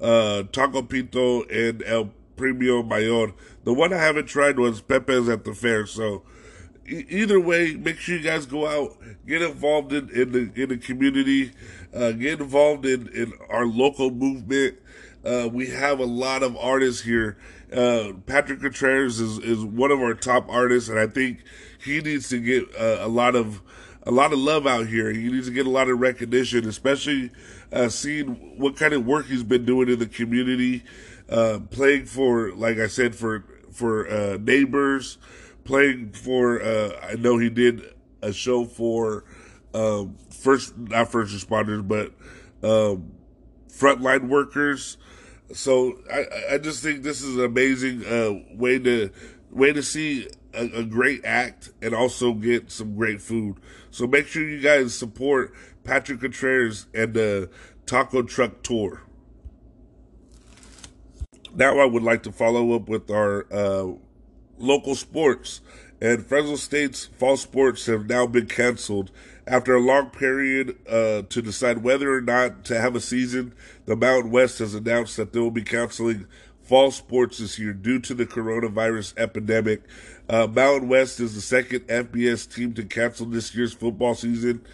uh, 0.00 0.44
Taco 0.44 0.82
Pinto, 0.82 1.42
and 1.44 1.82
El 1.84 2.12
Premio 2.36 2.86
Mayor. 2.86 3.34
The 3.64 3.74
one 3.74 3.92
I 3.92 3.98
haven't 3.98 4.26
tried 4.26 4.58
was 4.58 4.80
Pepe's 4.80 5.28
at 5.28 5.44
the 5.44 5.54
fair. 5.54 5.84
So 5.84 6.22
either 6.86 7.38
way, 7.38 7.74
make 7.74 7.98
sure 7.98 8.16
you 8.16 8.22
guys 8.22 8.46
go 8.46 8.66
out, 8.66 8.96
get 9.26 9.42
involved 9.42 9.92
in, 9.92 10.08
in 10.10 10.32
the 10.32 10.62
in 10.62 10.70
the 10.70 10.78
community, 10.78 11.52
uh, 11.94 12.12
get 12.12 12.40
involved 12.40 12.86
in, 12.86 13.08
in 13.08 13.32
our 13.48 13.66
local 13.66 14.10
movement. 14.10 14.78
Uh, 15.24 15.48
we 15.52 15.68
have 15.68 16.00
a 16.00 16.04
lot 16.04 16.42
of 16.42 16.56
artists 16.56 17.02
here. 17.02 17.36
Uh, 17.72 18.12
Patrick 18.26 18.60
Contreras 18.60 19.20
is, 19.20 19.38
is 19.38 19.64
one 19.64 19.90
of 19.90 20.00
our 20.00 20.14
top 20.14 20.46
artists, 20.48 20.88
and 20.88 20.98
I 20.98 21.06
think 21.06 21.44
he 21.82 22.00
needs 22.00 22.28
to 22.30 22.38
get 22.38 22.64
uh, 22.78 22.98
a 23.00 23.08
lot 23.08 23.36
of 23.36 23.62
a 24.04 24.10
lot 24.10 24.32
of 24.32 24.38
love 24.38 24.66
out 24.66 24.86
here. 24.86 25.12
He 25.12 25.28
needs 25.28 25.46
to 25.46 25.52
get 25.52 25.66
a 25.66 25.70
lot 25.70 25.90
of 25.90 26.00
recognition, 26.00 26.66
especially 26.66 27.30
uh, 27.70 27.90
seeing 27.90 28.58
what 28.58 28.76
kind 28.76 28.94
of 28.94 29.04
work 29.04 29.26
he's 29.26 29.42
been 29.42 29.66
doing 29.66 29.90
in 29.90 29.98
the 29.98 30.06
community, 30.06 30.84
uh, 31.28 31.60
playing 31.70 32.06
for, 32.06 32.50
like 32.52 32.78
I 32.78 32.86
said, 32.86 33.14
for 33.14 33.44
for 33.70 34.38
neighbors 34.38 35.18
playing 35.64 36.12
for. 36.12 36.60
Uh, 36.62 36.92
I 37.02 37.14
know 37.14 37.38
he 37.38 37.48
did 37.48 37.94
a 38.22 38.32
show 38.32 38.64
for 38.64 39.24
um, 39.72 40.16
first, 40.30 40.76
not 40.76 41.10
first 41.10 41.34
responders, 41.34 41.86
but 41.86 42.12
um, 42.62 43.12
frontline 43.70 44.28
workers. 44.28 44.96
So 45.52 45.98
I, 46.12 46.54
I 46.54 46.58
just 46.58 46.82
think 46.82 47.02
this 47.02 47.22
is 47.22 47.36
an 47.36 47.44
amazing 47.44 48.04
uh, 48.06 48.54
way 48.56 48.78
to 48.78 49.10
way 49.50 49.72
to 49.72 49.82
see 49.82 50.28
a, 50.54 50.80
a, 50.80 50.84
great 50.84 51.24
act 51.24 51.70
and 51.82 51.92
also 51.94 52.32
get 52.34 52.70
some 52.70 52.94
great 52.94 53.20
food. 53.20 53.56
So 53.90 54.06
make 54.06 54.28
sure 54.28 54.48
you 54.48 54.60
guys 54.60 54.94
support 54.94 55.52
Patrick 55.82 56.20
Contreras 56.20 56.86
and 56.94 57.14
the 57.14 57.50
Taco 57.86 58.22
Truck 58.22 58.62
Tour. 58.62 59.02
Now 61.54 61.80
I 61.80 61.84
would 61.84 62.04
like 62.04 62.22
to 62.24 62.32
follow 62.32 62.74
up 62.74 62.88
with 62.88 63.10
our 63.10 63.46
uh, 63.52 63.94
local 64.58 64.94
sports. 64.94 65.60
And 66.00 66.24
Fresno 66.24 66.56
State's 66.56 67.06
fall 67.06 67.36
sports 67.36 67.86
have 67.86 68.08
now 68.08 68.26
been 68.26 68.46
canceled. 68.46 69.10
After 69.50 69.74
a 69.74 69.80
long 69.80 70.10
period 70.10 70.78
uh, 70.88 71.22
to 71.28 71.42
decide 71.42 71.78
whether 71.78 72.14
or 72.14 72.20
not 72.20 72.64
to 72.66 72.80
have 72.80 72.94
a 72.94 73.00
season, 73.00 73.52
the 73.84 73.96
Mountain 73.96 74.30
West 74.30 74.60
has 74.60 74.74
announced 74.76 75.16
that 75.16 75.32
they 75.32 75.40
will 75.40 75.50
be 75.50 75.64
canceling 75.64 76.28
fall 76.62 76.92
sports 76.92 77.38
this 77.38 77.58
year 77.58 77.72
due 77.72 77.98
to 77.98 78.14
the 78.14 78.26
coronavirus 78.26 79.12
epidemic. 79.18 79.82
Uh, 80.28 80.46
Mountain 80.46 80.88
West 80.88 81.18
is 81.18 81.34
the 81.34 81.40
second 81.40 81.80
FBS 81.88 82.54
team 82.54 82.74
to 82.74 82.84
cancel 82.84 83.26
this 83.26 83.52
year's 83.52 83.72
football 83.72 84.14
season. 84.14 84.64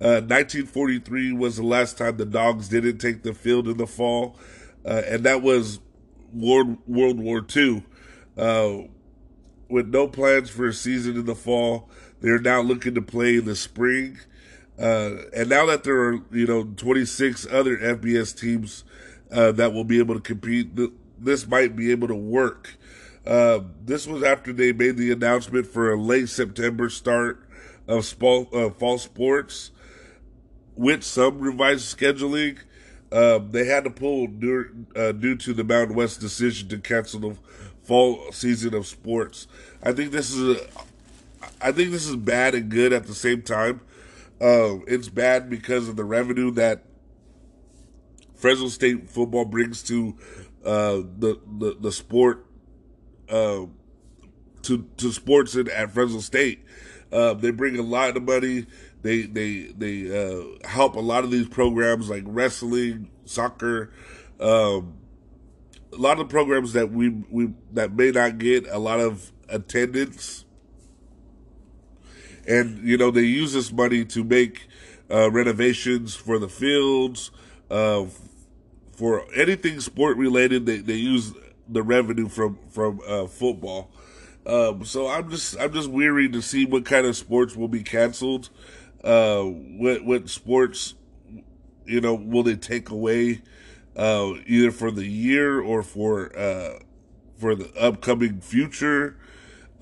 Uh, 0.00 0.24
1943 0.24 1.32
was 1.32 1.56
the 1.56 1.62
last 1.62 1.98
time 1.98 2.16
the 2.16 2.24
Dogs 2.24 2.70
didn't 2.70 2.96
take 2.96 3.24
the 3.24 3.34
field 3.34 3.68
in 3.68 3.76
the 3.76 3.86
fall, 3.86 4.38
uh, 4.86 5.02
and 5.08 5.24
that 5.24 5.42
was 5.42 5.78
World 6.32 6.78
World 6.86 7.20
War 7.20 7.44
II. 7.54 7.84
Uh, 8.34 8.88
with 9.72 9.88
no 9.88 10.06
plans 10.06 10.50
for 10.50 10.68
a 10.68 10.72
season 10.72 11.16
in 11.16 11.24
the 11.24 11.34
fall. 11.34 11.88
They're 12.22 12.38
now 12.38 12.60
looking 12.60 12.94
to 12.94 13.02
play 13.02 13.36
in 13.36 13.44
the 13.44 13.56
spring. 13.56 14.18
Uh, 14.78 15.16
and 15.36 15.50
now 15.50 15.66
that 15.66 15.84
there 15.84 16.00
are, 16.00 16.14
you 16.30 16.46
know, 16.46 16.64
26 16.64 17.46
other 17.50 17.76
FBS 17.76 18.38
teams 18.38 18.84
uh, 19.30 19.52
that 19.52 19.72
will 19.72 19.84
be 19.84 19.98
able 19.98 20.14
to 20.14 20.20
compete. 20.20 20.70
This 21.18 21.46
might 21.46 21.74
be 21.74 21.90
able 21.90 22.08
to 22.08 22.14
work. 22.14 22.76
Uh, 23.26 23.60
this 23.84 24.06
was 24.06 24.22
after 24.22 24.52
they 24.52 24.72
made 24.72 24.96
the 24.96 25.10
announcement 25.10 25.66
for 25.66 25.92
a 25.92 26.00
late 26.00 26.28
September 26.28 26.88
start 26.88 27.44
of 27.88 28.06
fall, 28.06 28.48
uh, 28.52 28.70
fall 28.70 28.98
sports 28.98 29.72
with 30.76 31.02
some 31.02 31.40
revised 31.40 31.96
scheduling. 31.96 32.58
Um, 33.10 33.50
they 33.50 33.66
had 33.66 33.84
to 33.84 33.90
pull 33.90 34.28
due, 34.28 34.86
uh, 34.96 35.12
due 35.12 35.36
to 35.36 35.52
the 35.52 35.64
Mountain 35.64 35.96
West 35.96 36.20
decision 36.20 36.68
to 36.68 36.78
cancel 36.78 37.20
the 37.20 37.36
fall 37.82 38.32
season 38.32 38.74
of 38.74 38.86
sports. 38.86 39.46
I 39.82 39.92
think 39.92 40.12
this 40.12 40.32
is 40.32 40.56
a, 40.56 40.66
I 41.60 41.72
think 41.72 41.90
this 41.90 42.06
is 42.06 42.16
bad 42.16 42.54
and 42.54 42.68
good 42.68 42.92
at 42.92 43.06
the 43.06 43.14
same 43.14 43.42
time. 43.42 43.80
Uh, 44.40 44.78
it's 44.86 45.08
bad 45.08 45.48
because 45.48 45.88
of 45.88 45.96
the 45.96 46.04
revenue 46.04 46.50
that 46.52 46.84
Fresno 48.34 48.68
State 48.68 49.08
football 49.08 49.44
brings 49.44 49.82
to 49.84 50.16
uh, 50.64 51.02
the, 51.18 51.40
the 51.58 51.76
the 51.80 51.92
sport 51.92 52.46
uh, 53.28 53.66
to 54.62 54.88
to 54.96 55.12
sports 55.12 55.54
in, 55.54 55.70
at 55.70 55.92
Fresno 55.92 56.20
State. 56.20 56.64
Uh, 57.12 57.34
they 57.34 57.50
bring 57.50 57.78
a 57.78 57.82
lot 57.82 58.16
of 58.16 58.22
money. 58.24 58.66
They 59.02 59.22
they 59.22 59.72
they 59.76 60.10
uh, 60.10 60.66
help 60.68 60.96
a 60.96 61.00
lot 61.00 61.24
of 61.24 61.30
these 61.30 61.48
programs 61.48 62.10
like 62.10 62.24
wrestling, 62.26 63.10
soccer, 63.24 63.92
um, 64.40 64.94
a 65.92 65.96
lot 65.96 66.18
of 66.18 66.28
the 66.28 66.32
programs 66.32 66.72
that 66.72 66.90
we 66.90 67.10
we 67.30 67.52
that 67.72 67.94
may 67.94 68.10
not 68.10 68.38
get 68.38 68.66
a 68.68 68.78
lot 68.78 69.00
of 69.00 69.32
attendance, 69.48 70.44
and 72.46 72.86
you 72.86 72.96
know 72.96 73.10
they 73.10 73.22
use 73.22 73.52
this 73.52 73.72
money 73.72 74.04
to 74.06 74.24
make 74.24 74.68
uh, 75.10 75.30
renovations 75.30 76.14
for 76.14 76.38
the 76.38 76.48
fields, 76.48 77.30
uh, 77.70 78.04
for 78.92 79.24
anything 79.34 79.80
sport 79.80 80.16
related. 80.16 80.66
They 80.66 80.78
they 80.78 80.94
use 80.94 81.32
the 81.68 81.82
revenue 81.82 82.28
from 82.28 82.58
from 82.70 83.00
uh, 83.06 83.26
football. 83.26 83.90
Um, 84.46 84.84
so 84.84 85.08
I'm 85.08 85.30
just 85.30 85.58
I'm 85.58 85.72
just 85.72 85.88
weary 85.88 86.28
to 86.30 86.42
see 86.42 86.64
what 86.64 86.84
kind 86.84 87.06
of 87.06 87.16
sports 87.16 87.56
will 87.56 87.68
be 87.68 87.82
canceled. 87.82 88.50
Uh, 89.04 89.42
what 89.42 90.04
what 90.04 90.28
sports, 90.28 90.94
you 91.86 92.00
know, 92.00 92.14
will 92.14 92.42
they 92.42 92.56
take 92.56 92.90
away, 92.90 93.42
uh, 93.96 94.32
either 94.46 94.70
for 94.70 94.90
the 94.90 95.06
year 95.06 95.60
or 95.60 95.82
for 95.82 96.36
uh, 96.36 96.80
for 97.36 97.54
the 97.54 97.72
upcoming 97.78 98.40
future? 98.40 99.16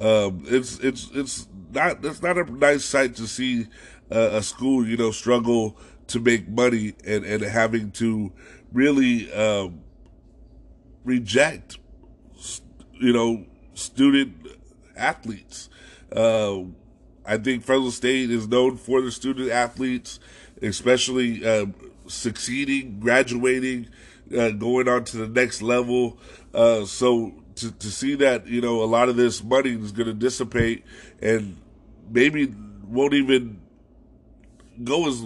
Um, 0.00 0.44
it's 0.46 0.78
it's 0.78 1.10
it's 1.12 1.46
not 1.72 2.04
it's 2.04 2.22
not 2.22 2.38
a 2.38 2.44
nice 2.44 2.84
sight 2.84 3.16
to 3.16 3.26
see 3.26 3.66
uh, 4.10 4.30
a 4.32 4.42
school 4.42 4.86
you 4.86 4.96
know 4.96 5.10
struggle 5.10 5.76
to 6.06 6.20
make 6.20 6.48
money 6.48 6.94
and 7.04 7.24
and 7.24 7.42
having 7.42 7.90
to 7.92 8.32
really 8.72 9.32
um, 9.32 9.80
reject 11.04 11.78
you 12.94 13.12
know 13.12 13.44
student 13.74 14.34
athletes. 14.96 15.68
Uh, 16.14 16.60
I 17.24 17.36
think 17.36 17.64
Fresno 17.64 17.90
State 17.90 18.30
is 18.30 18.48
known 18.48 18.76
for 18.76 19.00
the 19.02 19.12
student 19.12 19.50
athletes, 19.50 20.18
especially 20.62 21.44
uh, 21.46 21.66
succeeding, 22.06 22.98
graduating, 23.00 23.88
uh, 24.36 24.50
going 24.50 24.88
on 24.88 25.04
to 25.04 25.18
the 25.18 25.28
next 25.28 25.62
level. 25.62 26.18
Uh, 26.52 26.84
so 26.84 27.34
to, 27.60 27.72
to 27.72 27.90
see 27.90 28.14
that, 28.16 28.46
you 28.46 28.60
know, 28.60 28.82
a 28.82 28.86
lot 28.86 29.08
of 29.08 29.16
this 29.16 29.42
money 29.42 29.70
is 29.70 29.92
going 29.92 30.06
to 30.06 30.14
dissipate 30.14 30.84
and 31.20 31.56
maybe 32.10 32.52
won't 32.86 33.14
even 33.14 33.60
go 34.82 35.08
as 35.08 35.24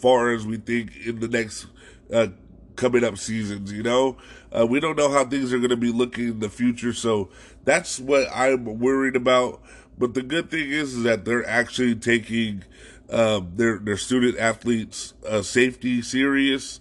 far 0.00 0.32
as 0.32 0.46
we 0.46 0.56
think 0.56 0.96
in 1.04 1.20
the 1.20 1.28
next 1.28 1.66
uh, 2.12 2.28
coming 2.76 3.04
up 3.04 3.18
seasons, 3.18 3.72
you 3.72 3.82
know? 3.82 4.16
Uh, 4.50 4.66
we 4.66 4.80
don't 4.80 4.96
know 4.96 5.10
how 5.10 5.24
things 5.24 5.52
are 5.52 5.58
going 5.58 5.70
to 5.70 5.76
be 5.76 5.92
looking 5.92 6.28
in 6.28 6.40
the 6.40 6.48
future, 6.48 6.92
so 6.92 7.30
that's 7.64 7.98
what 7.98 8.28
I'm 8.34 8.78
worried 8.78 9.16
about. 9.16 9.62
But 9.98 10.14
the 10.14 10.22
good 10.22 10.50
thing 10.50 10.70
is, 10.70 10.94
is 10.94 11.02
that 11.04 11.24
they're 11.24 11.46
actually 11.46 11.94
taking 11.94 12.64
um, 13.10 13.52
their 13.56 13.78
their 13.78 13.96
student 13.96 14.38
athletes 14.38 15.14
uh, 15.26 15.42
safety 15.42 16.02
serious. 16.02 16.80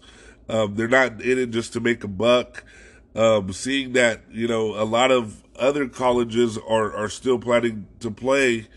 Um, 0.50 0.76
they're 0.76 0.88
not 0.88 1.22
in 1.22 1.38
it 1.38 1.52
just 1.52 1.74
to 1.74 1.80
make 1.80 2.04
a 2.04 2.08
buck. 2.08 2.64
Um, 3.14 3.52
seeing 3.52 3.94
that 3.94 4.22
you 4.32 4.48
know 4.48 4.82
a 4.82 4.86
lot 4.86 5.12
of 5.12 5.44
other 5.58 5.88
colleges 5.88 6.58
are 6.58 6.96
are 6.96 7.10
still 7.10 7.40
planning 7.40 7.88
to 8.00 8.10
play, 8.10 8.68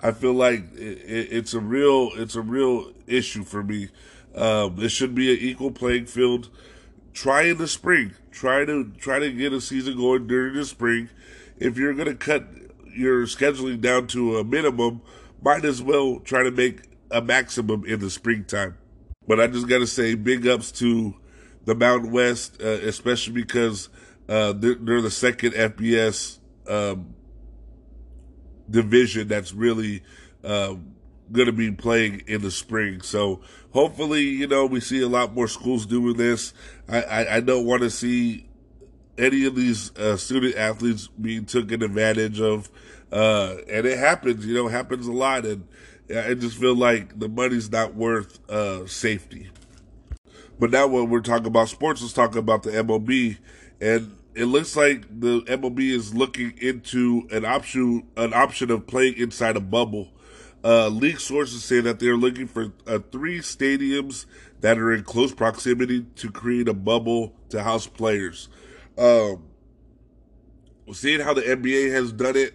I 0.00 0.12
feel 0.12 0.32
like 0.32 0.72
it, 0.74 0.98
it, 1.04 1.28
it's 1.32 1.54
a 1.54 1.60
real 1.60 2.10
it's 2.14 2.34
a 2.34 2.42
real 2.42 2.92
issue 3.06 3.44
for 3.44 3.62
me. 3.62 3.88
Um, 4.34 4.82
it 4.82 4.90
should 4.90 5.14
be 5.14 5.32
an 5.32 5.38
equal 5.38 5.70
playing 5.70 6.06
field. 6.06 6.50
Try 7.12 7.42
in 7.42 7.58
the 7.58 7.68
spring. 7.68 8.14
Try 8.32 8.64
to 8.64 8.90
try 8.98 9.20
to 9.20 9.30
get 9.30 9.52
a 9.52 9.60
season 9.60 9.96
going 9.96 10.26
during 10.26 10.54
the 10.54 10.64
spring. 10.64 11.08
If 11.58 11.78
you're 11.78 11.94
going 11.94 12.08
to 12.08 12.16
cut 12.16 12.48
your 12.92 13.26
scheduling 13.26 13.80
down 13.80 14.08
to 14.08 14.38
a 14.38 14.44
minimum, 14.44 15.02
might 15.40 15.64
as 15.64 15.80
well 15.80 16.18
try 16.20 16.42
to 16.42 16.50
make 16.50 16.82
a 17.10 17.22
maximum 17.22 17.84
in 17.84 18.00
the 18.00 18.10
springtime. 18.10 18.76
But 19.26 19.40
I 19.40 19.46
just 19.46 19.68
got 19.68 19.78
to 19.78 19.86
say, 19.86 20.14
big 20.14 20.46
ups 20.46 20.72
to 20.72 21.14
the 21.64 21.74
Mountain 21.74 22.10
West, 22.10 22.60
uh, 22.62 22.66
especially 22.66 23.32
because 23.34 23.88
uh, 24.28 24.52
they're, 24.52 24.74
they're, 24.74 25.00
the 25.00 25.10
second 25.10 25.52
FBS 25.52 26.38
um, 26.68 27.14
division 28.68 29.28
that's 29.28 29.52
really 29.52 30.02
um, 30.42 30.94
going 31.32 31.46
to 31.46 31.52
be 31.52 31.70
playing 31.70 32.22
in 32.26 32.42
the 32.42 32.50
spring. 32.50 33.00
So 33.02 33.40
hopefully, 33.72 34.22
you 34.22 34.46
know, 34.46 34.66
we 34.66 34.80
see 34.80 35.00
a 35.02 35.08
lot 35.08 35.34
more 35.34 35.48
schools 35.48 35.86
doing 35.86 36.16
this. 36.16 36.52
I, 36.88 37.02
I, 37.02 37.36
I 37.36 37.40
don't 37.40 37.66
want 37.66 37.82
to 37.82 37.90
see 37.90 38.48
any 39.16 39.44
of 39.44 39.54
these 39.54 39.96
uh, 39.96 40.16
student 40.16 40.56
athletes 40.56 41.08
being 41.08 41.44
taken 41.44 41.82
advantage 41.82 42.40
of. 42.40 42.70
Uh, 43.12 43.56
and 43.70 43.86
it 43.86 43.98
happens, 43.98 44.44
you 44.44 44.54
know, 44.54 44.68
happens 44.68 45.06
a 45.06 45.12
lot. 45.12 45.46
And 45.46 45.66
I 46.10 46.34
just 46.34 46.58
feel 46.58 46.74
like 46.74 47.18
the 47.18 47.28
money's 47.28 47.70
not 47.70 47.94
worth 47.94 48.38
uh, 48.50 48.86
safety. 48.86 49.50
But 50.58 50.70
now 50.70 50.86
when 50.86 51.10
we're 51.10 51.20
talking 51.20 51.46
about 51.46 51.68
sports, 51.68 52.02
let's 52.02 52.12
talk 52.12 52.36
about 52.36 52.62
the 52.62 52.70
MLB. 52.70 53.38
And 53.80 54.16
it 54.34 54.46
looks 54.46 54.76
like 54.76 55.02
the 55.08 55.40
MLB 55.42 55.90
is 55.90 56.14
looking 56.14 56.54
into 56.58 57.26
an 57.30 57.44
option, 57.44 58.06
an 58.16 58.34
option 58.34 58.70
of 58.70 58.86
playing 58.86 59.16
inside 59.16 59.56
a 59.56 59.60
bubble. 59.60 60.10
Uh, 60.64 60.88
league 60.88 61.20
sources 61.20 61.62
say 61.62 61.80
that 61.80 61.98
they're 61.98 62.16
looking 62.16 62.46
for 62.46 62.72
uh, 62.86 62.98
three 63.12 63.40
stadiums 63.40 64.24
that 64.60 64.78
are 64.78 64.92
in 64.92 65.04
close 65.04 65.34
proximity 65.34 66.06
to 66.16 66.30
create 66.30 66.68
a 66.68 66.74
bubble 66.74 67.34
to 67.50 67.62
house 67.62 67.86
players. 67.86 68.48
Um, 68.96 69.44
seeing 70.92 71.20
how 71.20 71.34
the 71.34 71.42
NBA 71.42 71.92
has 71.92 72.12
done 72.12 72.36
it 72.36 72.54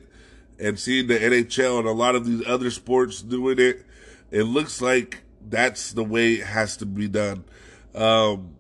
and 0.59 0.79
seeing 0.79 1.07
the 1.07 1.19
NHL 1.19 1.79
and 1.79 1.87
a 1.87 1.91
lot 1.91 2.15
of 2.15 2.25
these 2.25 2.45
other 2.47 2.71
sports 2.71 3.21
doing 3.21 3.59
it, 3.59 3.85
it 4.31 4.43
looks 4.43 4.81
like 4.81 5.21
that's 5.47 5.93
the 5.93 6.03
way 6.03 6.33
it 6.33 6.45
has 6.47 6.77
to 6.77 6.85
be 6.85 7.07
done. 7.07 7.43
Um, 7.95 8.55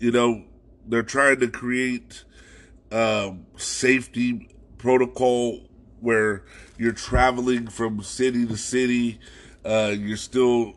you 0.00 0.10
know, 0.10 0.44
they're 0.86 1.02
trying 1.02 1.40
to 1.40 1.48
create 1.48 2.24
um, 2.92 3.46
safety 3.56 4.48
protocol 4.78 5.60
where 6.00 6.44
you're 6.78 6.92
traveling 6.92 7.68
from 7.68 8.02
city 8.02 8.46
to 8.46 8.56
city. 8.56 9.18
Uh, 9.64 9.94
you're 9.96 10.16
still, 10.16 10.74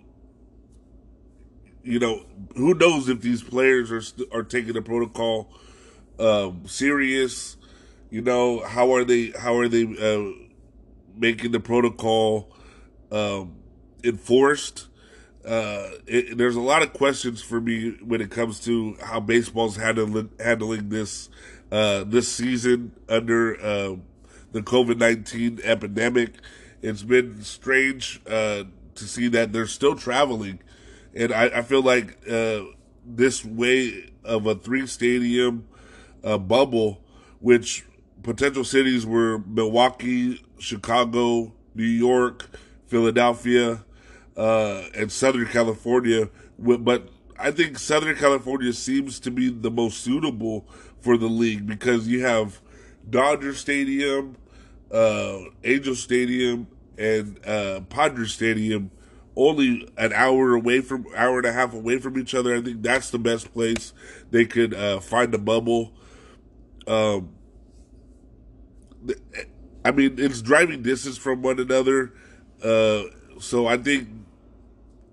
you 1.83 1.99
know, 1.99 2.25
who 2.55 2.73
knows 2.73 3.09
if 3.09 3.21
these 3.21 3.43
players 3.43 3.91
are 3.91 4.01
st- 4.01 4.29
are 4.31 4.43
taking 4.43 4.73
the 4.73 4.81
protocol 4.81 5.51
um, 6.19 6.63
serious? 6.65 7.57
You 8.09 8.21
know, 8.21 8.61
how 8.65 8.95
are 8.95 9.03
they? 9.03 9.31
How 9.31 9.57
are 9.57 9.67
they 9.67 9.83
uh, 9.83 10.31
making 11.17 11.51
the 11.51 11.59
protocol 11.59 12.55
um, 13.11 13.57
enforced? 14.03 14.87
Uh, 15.47 15.91
it, 16.05 16.38
there's 16.38 16.57
a 16.57 16.62
lot 16.62 16.83
of 16.83 16.91
questions 16.91 17.41
for 17.41 17.62
me 17.62 17.91
when 18.03 18.19
it 18.19 18.29
comes 18.29 18.60
to 18.60 18.97
how 19.01 19.21
baseball's 19.21 19.77
handling 19.77 20.29
handling 20.41 20.89
this 20.89 21.29
uh, 21.71 22.03
this 22.03 22.27
season 22.27 22.91
under 23.07 23.55
um, 23.65 24.03
the 24.51 24.62
COVID 24.62 24.97
19 24.97 25.62
epidemic. 25.63 26.33
It's 26.81 27.01
been 27.01 27.41
strange 27.43 28.19
uh, 28.27 28.65
to 28.95 29.03
see 29.05 29.29
that 29.29 29.53
they're 29.53 29.67
still 29.67 29.95
traveling. 29.95 30.60
And 31.15 31.31
I, 31.31 31.45
I 31.45 31.62
feel 31.62 31.81
like 31.81 32.17
uh, 32.29 32.62
this 33.05 33.45
way 33.45 34.12
of 34.25 34.45
a 34.45 34.55
three 34.55 34.86
stadium 34.86 35.67
uh, 36.25 36.38
bubble, 36.38 37.01
which 37.39 37.86
potential 38.21 38.65
cities 38.65 39.05
were 39.05 39.39
Milwaukee, 39.39 40.43
Chicago, 40.60 41.53
New 41.73 41.86
York, 41.86 42.49
Philadelphia, 42.88 43.86
uh, 44.38 44.84
and 44.95 45.12
Southern 45.12 45.47
California. 45.47 46.30
But 46.58 47.10
I 47.38 47.52
think 47.52 47.78
Southern 47.78 48.15
California 48.15 48.71
seems 48.71 49.19
to 49.21 49.32
be 49.32 49.50
the 49.50 49.71
most 49.71 50.02
suitable 50.02 50.65
for 51.00 51.17
the 51.17 51.28
league 51.28 51.67
because 51.67 52.08
you 52.08 52.23
have 52.26 52.62
Dodger 53.10 53.54
Stadium, 53.54 54.38
uh, 54.91 55.39
Angel 55.63 55.95
Stadium, 55.95 56.67
and 56.97 57.45
uh, 57.45 57.82
Stadium 58.26 58.91
only 59.38 59.88
an 59.97 60.12
hour 60.13 60.56
away 60.56 60.82
from 60.82 61.06
hour 61.15 61.38
and 61.38 61.45
a 61.45 61.54
half 61.54 61.73
away 61.73 62.00
from 62.00 62.17
each 62.17 62.34
other. 62.34 62.56
I 62.56 62.62
think 62.62 62.82
that's 62.82 63.12
the 63.12 63.19
best 63.19 63.54
place 63.54 63.93
they 64.32 64.45
could 64.45 64.73
uh, 64.73 65.00
find 65.00 65.34
a 65.34 65.38
bubble. 65.38 65.93
Um, 66.88 67.30
I 69.86 69.91
mean, 69.91 70.15
it's 70.17 70.41
driving 70.41 70.82
distance 70.82 71.17
from 71.17 71.43
one 71.43 71.60
another, 71.60 72.13
uh, 72.63 73.04
so 73.39 73.67
I 73.67 73.78
think, 73.78 74.10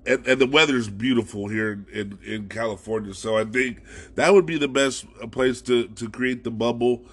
and, 0.06 0.26
and 0.26 0.40
the 0.40 0.46
weather's 0.46 0.88
beautiful 0.88 1.48
here 1.48 1.72
in, 1.72 1.86
in, 1.92 2.18
in 2.24 2.48
California. 2.48 3.14
So 3.14 3.36
I 3.36 3.44
think 3.44 3.82
that 4.14 4.32
would 4.32 4.46
be 4.46 4.58
the 4.58 4.68
best 4.68 5.06
place 5.30 5.62
to 5.62 5.88
to 5.88 6.08
create 6.08 6.44
the 6.44 6.50
bubble. 6.50 7.04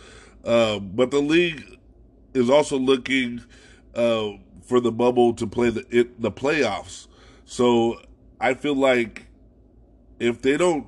Uh, 0.44 0.80
but 0.80 1.12
the 1.12 1.22
league 1.22 1.80
is 2.34 2.50
also 2.50 2.78
looking 2.78 3.44
uh, 3.96 4.32
for 4.64 4.80
the 4.80 4.92
bubble 4.92 5.34
to 5.34 5.48
play 5.48 5.70
the 5.70 5.86
it, 5.90 6.22
the 6.22 6.32
playoffs. 6.32 7.08
So 7.46 8.02
I 8.40 8.54
feel 8.54 8.76
like 8.76 9.28
if 10.20 10.42
they 10.42 10.58
don't 10.58 10.88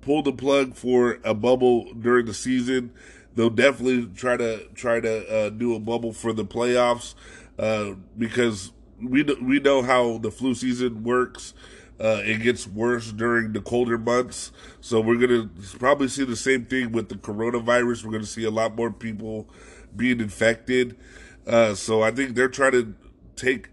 pull 0.00 0.22
the 0.22 0.32
plug 0.32 0.74
for 0.74 1.18
a 1.24 1.34
bubble 1.34 1.92
during 1.94 2.26
the 2.26 2.34
season, 2.34 2.92
they'll 3.34 3.50
definitely 3.50 4.06
try 4.14 4.36
to 4.36 4.66
try 4.74 5.00
to 5.00 5.28
uh, 5.28 5.50
do 5.50 5.74
a 5.74 5.80
bubble 5.80 6.12
for 6.12 6.32
the 6.32 6.44
playoffs 6.44 7.14
uh, 7.58 7.92
because 8.16 8.72
we 9.00 9.22
we 9.22 9.60
know 9.60 9.82
how 9.82 10.18
the 10.18 10.30
flu 10.30 10.54
season 10.54 11.04
works. 11.04 11.54
Uh, 12.00 12.20
it 12.24 12.42
gets 12.42 12.66
worse 12.66 13.12
during 13.12 13.52
the 13.52 13.60
colder 13.60 13.96
months, 13.96 14.50
so 14.80 15.00
we're 15.00 15.18
gonna 15.18 15.48
probably 15.78 16.08
see 16.08 16.24
the 16.24 16.36
same 16.36 16.64
thing 16.64 16.90
with 16.90 17.08
the 17.08 17.14
coronavirus. 17.14 18.04
We're 18.04 18.12
gonna 18.12 18.26
see 18.26 18.44
a 18.44 18.50
lot 18.50 18.74
more 18.74 18.90
people 18.90 19.48
being 19.94 20.20
infected. 20.20 20.96
Uh, 21.46 21.74
so 21.74 22.02
I 22.02 22.10
think 22.10 22.34
they're 22.34 22.48
trying 22.48 22.72
to 22.72 22.94
take 23.36 23.68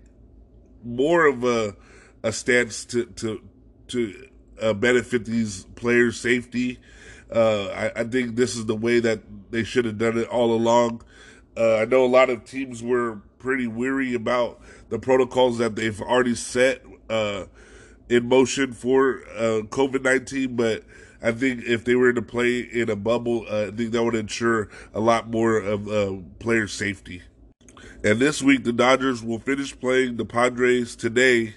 more 0.83 1.25
of 1.25 1.43
a 1.43 1.75
a 2.23 2.31
stance 2.31 2.85
to 2.85 3.05
to 3.05 3.41
to 3.87 4.27
uh, 4.61 4.73
benefit 4.73 5.25
these 5.25 5.65
players' 5.75 6.19
safety. 6.19 6.79
Uh, 7.33 7.67
I, 7.67 8.01
I, 8.01 8.03
think 8.03 8.35
this 8.35 8.57
is 8.57 8.65
the 8.65 8.75
way 8.75 8.99
that 8.99 9.21
they 9.51 9.63
should 9.63 9.85
have 9.85 9.97
done 9.97 10.17
it 10.17 10.27
all 10.27 10.53
along. 10.53 11.01
Uh, 11.55 11.77
I 11.77 11.85
know 11.85 12.03
a 12.03 12.07
lot 12.07 12.29
of 12.29 12.43
teams 12.43 12.83
were 12.83 13.21
pretty 13.39 13.67
weary 13.67 14.13
about 14.13 14.61
the 14.91 14.99
protocols 14.99 15.57
that 15.57 15.75
they've 15.75 15.99
already 16.01 16.35
set 16.35 16.83
uh, 17.09 17.45
in 18.09 18.27
motion 18.27 18.73
for 18.73 19.23
uh, 19.35 19.61
COVID 19.69 20.03
nineteen, 20.03 20.55
but 20.55 20.83
I 21.23 21.31
think 21.31 21.63
if 21.65 21.85
they 21.85 21.95
were 21.95 22.13
to 22.13 22.21
play 22.21 22.59
in 22.59 22.89
a 22.89 22.95
bubble, 22.95 23.45
uh, 23.49 23.67
I 23.67 23.71
think 23.71 23.91
that 23.91 24.03
would 24.03 24.15
ensure 24.15 24.69
a 24.93 24.99
lot 24.99 25.29
more 25.29 25.57
of 25.57 25.87
uh, 25.87 26.17
player 26.39 26.67
safety. 26.67 27.23
And 28.03 28.19
this 28.19 28.41
week, 28.41 28.63
the 28.63 28.73
Dodgers 28.73 29.23
will 29.23 29.39
finish 29.39 29.79
playing 29.79 30.17
the 30.17 30.25
Padres 30.25 30.95
today. 30.95 31.55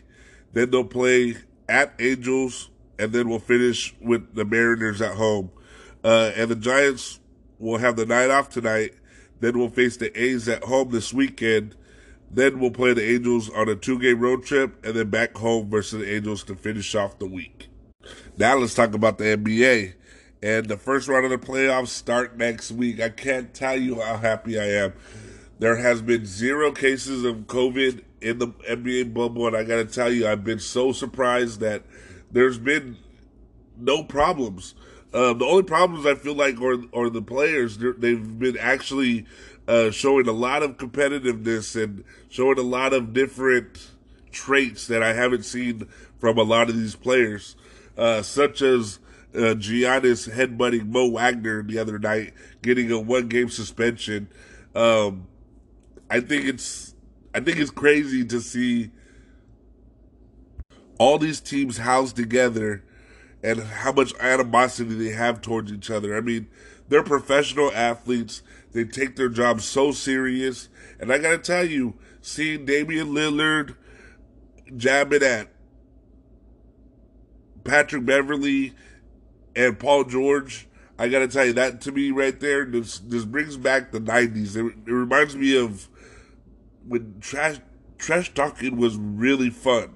Then 0.52 0.70
they'll 0.70 0.84
play 0.84 1.36
at 1.68 1.94
Angels, 1.98 2.70
and 2.98 3.12
then 3.12 3.28
we'll 3.28 3.38
finish 3.38 3.94
with 4.00 4.34
the 4.34 4.44
Mariners 4.44 5.00
at 5.00 5.14
home. 5.14 5.50
Uh, 6.04 6.32
and 6.36 6.50
the 6.50 6.56
Giants 6.56 7.18
will 7.58 7.78
have 7.78 7.96
the 7.96 8.04
night 8.04 8.30
off 8.30 8.50
tonight. 8.50 8.92
Then 9.40 9.58
we'll 9.58 9.70
face 9.70 9.96
the 9.96 10.12
A's 10.20 10.48
at 10.48 10.64
home 10.64 10.90
this 10.90 11.12
weekend. 11.14 11.74
Then 12.34 12.58
we'll 12.58 12.72
play 12.72 12.92
the 12.92 13.14
Angels 13.14 13.48
on 13.48 13.68
a 13.68 13.76
two 13.76 13.98
game 14.00 14.18
road 14.18 14.44
trip, 14.44 14.84
and 14.84 14.94
then 14.94 15.08
back 15.08 15.36
home 15.36 15.70
versus 15.70 16.00
the 16.00 16.14
Angels 16.14 16.42
to 16.44 16.56
finish 16.56 16.94
off 16.96 17.18
the 17.20 17.26
week. 17.26 17.68
Now 18.36 18.56
let's 18.56 18.74
talk 18.74 18.92
about 18.92 19.18
the 19.18 19.36
NBA. 19.36 19.94
And 20.42 20.66
the 20.66 20.76
first 20.76 21.06
round 21.08 21.24
of 21.24 21.30
the 21.30 21.46
playoffs 21.46 21.88
start 21.88 22.36
next 22.36 22.72
week. 22.72 23.00
I 23.00 23.08
can't 23.08 23.54
tell 23.54 23.80
you 23.80 24.00
how 24.00 24.16
happy 24.16 24.58
I 24.58 24.64
am. 24.64 24.92
There 25.60 25.76
has 25.76 26.02
been 26.02 26.26
zero 26.26 26.72
cases 26.72 27.24
of 27.24 27.46
COVID 27.46 28.02
in 28.20 28.38
the 28.38 28.48
NBA 28.48 29.14
bubble, 29.14 29.46
and 29.46 29.56
I 29.56 29.62
got 29.62 29.76
to 29.76 29.86
tell 29.86 30.12
you, 30.12 30.26
I've 30.26 30.44
been 30.44 30.58
so 30.58 30.90
surprised 30.90 31.60
that 31.60 31.84
there's 32.32 32.58
been 32.58 32.98
no 33.78 34.02
problems. 34.02 34.74
Uh, 35.12 35.32
the 35.32 35.44
only 35.44 35.62
problems 35.62 36.04
I 36.04 36.16
feel 36.16 36.34
like 36.34 36.60
are, 36.60 36.82
are 36.92 37.08
the 37.08 37.22
players. 37.22 37.78
They've 37.78 38.38
been 38.38 38.58
actually 38.58 39.26
uh, 39.66 39.90
showing 39.90 40.28
a 40.28 40.32
lot 40.32 40.62
of 40.62 40.76
competitiveness 40.76 41.80
and 41.82 42.04
showing 42.28 42.58
a 42.58 42.62
lot 42.62 42.92
of 42.92 43.12
different 43.12 43.90
traits 44.30 44.86
that 44.88 45.02
I 45.02 45.12
haven't 45.12 45.44
seen 45.44 45.88
from 46.18 46.38
a 46.38 46.42
lot 46.42 46.68
of 46.68 46.76
these 46.76 46.96
players 46.96 47.56
uh, 47.96 48.22
such 48.22 48.62
as 48.62 48.98
uh, 49.34 49.54
Giannis 49.54 50.32
headbutting 50.32 50.88
Mo 50.88 51.08
Wagner 51.08 51.62
the 51.62 51.78
other 51.78 51.98
night, 51.98 52.34
getting 52.62 52.90
a 52.90 52.98
one 52.98 53.28
game 53.28 53.48
suspension. 53.48 54.28
Um, 54.74 55.26
I 56.10 56.20
think 56.20 56.46
it's 56.46 56.94
I 57.34 57.40
think 57.40 57.58
it's 57.58 57.70
crazy 57.70 58.24
to 58.26 58.40
see 58.40 58.90
all 60.98 61.18
these 61.18 61.40
teams 61.40 61.78
housed 61.78 62.16
together 62.16 62.84
and 63.42 63.60
how 63.60 63.92
much 63.92 64.14
animosity 64.20 64.94
they 64.94 65.10
have 65.10 65.40
towards 65.40 65.72
each 65.72 65.90
other. 65.90 66.16
I 66.16 66.20
mean, 66.20 66.46
they're 66.88 67.02
professional 67.02 67.72
athletes. 67.72 68.42
They 68.74 68.84
take 68.84 69.16
their 69.16 69.30
job 69.30 69.62
so 69.62 69.92
serious. 69.92 70.68
And 71.00 71.10
I 71.10 71.18
got 71.18 71.30
to 71.30 71.38
tell 71.38 71.64
you, 71.64 71.94
seeing 72.20 72.66
Damian 72.66 73.08
Lillard 73.08 73.76
jabbing 74.76 75.22
at 75.22 75.48
Patrick 77.64 78.04
Beverley 78.04 78.74
and 79.56 79.78
Paul 79.78 80.04
George. 80.04 80.68
I 80.98 81.08
gotta 81.08 81.26
tell 81.26 81.44
you 81.44 81.52
that 81.54 81.80
to 81.82 81.92
me 81.92 82.10
right 82.10 82.38
there, 82.38 82.64
this 82.64 82.98
this 83.00 83.24
brings 83.24 83.56
back 83.56 83.90
the 83.90 84.00
'90s. 84.00 84.56
It, 84.56 84.74
it 84.86 84.92
reminds 84.92 85.34
me 85.34 85.56
of 85.56 85.88
when 86.86 87.16
trash 87.20 87.56
trash 87.98 88.32
talking 88.32 88.76
was 88.76 88.96
really 88.96 89.50
fun, 89.50 89.94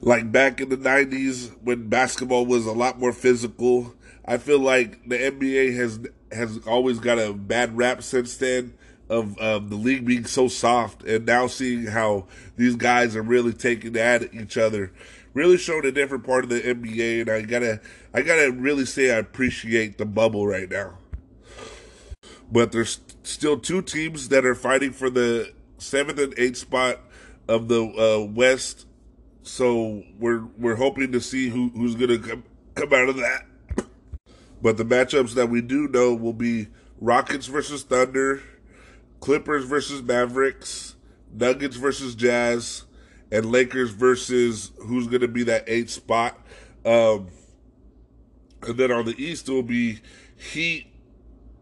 like 0.00 0.32
back 0.32 0.60
in 0.60 0.70
the 0.70 0.76
'90s 0.76 1.54
when 1.62 1.88
basketball 1.88 2.46
was 2.46 2.64
a 2.64 2.72
lot 2.72 2.98
more 2.98 3.12
physical. 3.12 3.94
I 4.24 4.38
feel 4.38 4.58
like 4.58 5.08
the 5.08 5.16
NBA 5.16 5.76
has 5.76 6.00
has 6.32 6.66
always 6.66 6.98
got 6.98 7.18
a 7.18 7.32
bad 7.32 7.76
rap 7.76 8.02
since 8.02 8.36
then 8.36 8.74
of 9.08 9.38
um, 9.40 9.68
the 9.68 9.76
league 9.76 10.06
being 10.06 10.24
so 10.24 10.48
soft, 10.48 11.02
and 11.04 11.26
now 11.26 11.46
seeing 11.46 11.86
how 11.86 12.26
these 12.56 12.76
guys 12.76 13.14
are 13.14 13.22
really 13.22 13.52
taking 13.52 13.96
at 13.96 14.32
each 14.34 14.56
other 14.56 14.92
really 15.34 15.58
showed 15.58 15.84
a 15.84 15.92
different 15.92 16.24
part 16.24 16.44
of 16.44 16.50
the 16.50 16.60
NBA, 16.60 17.22
and 17.22 17.30
I 17.30 17.42
gotta, 17.42 17.80
I 18.14 18.22
gotta 18.22 18.50
really 18.50 18.86
say 18.86 19.10
I 19.10 19.18
appreciate 19.18 19.98
the 19.98 20.06
bubble 20.06 20.46
right 20.46 20.70
now. 20.70 20.98
But 22.50 22.72
there's 22.72 23.00
still 23.24 23.58
two 23.58 23.82
teams 23.82 24.28
that 24.28 24.46
are 24.46 24.54
fighting 24.54 24.92
for 24.92 25.10
the 25.10 25.52
seventh 25.78 26.20
and 26.20 26.34
eighth 26.38 26.58
spot 26.58 27.00
of 27.48 27.68
the 27.68 27.82
uh, 27.84 28.24
West, 28.24 28.86
so 29.42 30.02
we're 30.18 30.44
we're 30.56 30.76
hoping 30.76 31.12
to 31.12 31.20
see 31.20 31.48
who 31.48 31.70
who's 31.70 31.96
gonna 31.96 32.18
come 32.18 32.44
come 32.74 32.92
out 32.94 33.08
of 33.08 33.16
that. 33.16 33.46
But 34.64 34.78
the 34.78 34.84
matchups 34.84 35.34
that 35.34 35.50
we 35.50 35.60
do 35.60 35.88
know 35.88 36.14
will 36.14 36.32
be 36.32 36.68
Rockets 36.98 37.48
versus 37.48 37.82
Thunder, 37.82 38.42
Clippers 39.20 39.66
versus 39.66 40.02
Mavericks, 40.02 40.96
Nuggets 41.30 41.76
versus 41.76 42.14
Jazz, 42.14 42.84
and 43.30 43.52
Lakers 43.52 43.90
versus 43.90 44.72
who's 44.78 45.06
going 45.06 45.20
to 45.20 45.28
be 45.28 45.42
that 45.42 45.64
eighth 45.66 45.90
spot. 45.90 46.40
Um, 46.82 47.28
and 48.62 48.78
then 48.78 48.90
on 48.90 49.04
the 49.04 49.14
East, 49.22 49.50
it 49.50 49.52
will 49.52 49.62
be 49.62 49.98
Heat 50.34 50.86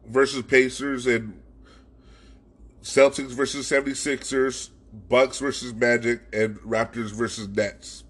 versus 0.06 0.44
Pacers 0.44 1.08
and 1.08 1.42
Celtics 2.82 3.32
versus 3.32 3.68
76ers, 3.68 4.70
Bucks 5.08 5.40
versus 5.40 5.74
Magic, 5.74 6.20
and 6.32 6.56
Raptors 6.60 7.10
versus 7.10 7.48
Nets. 7.48 8.04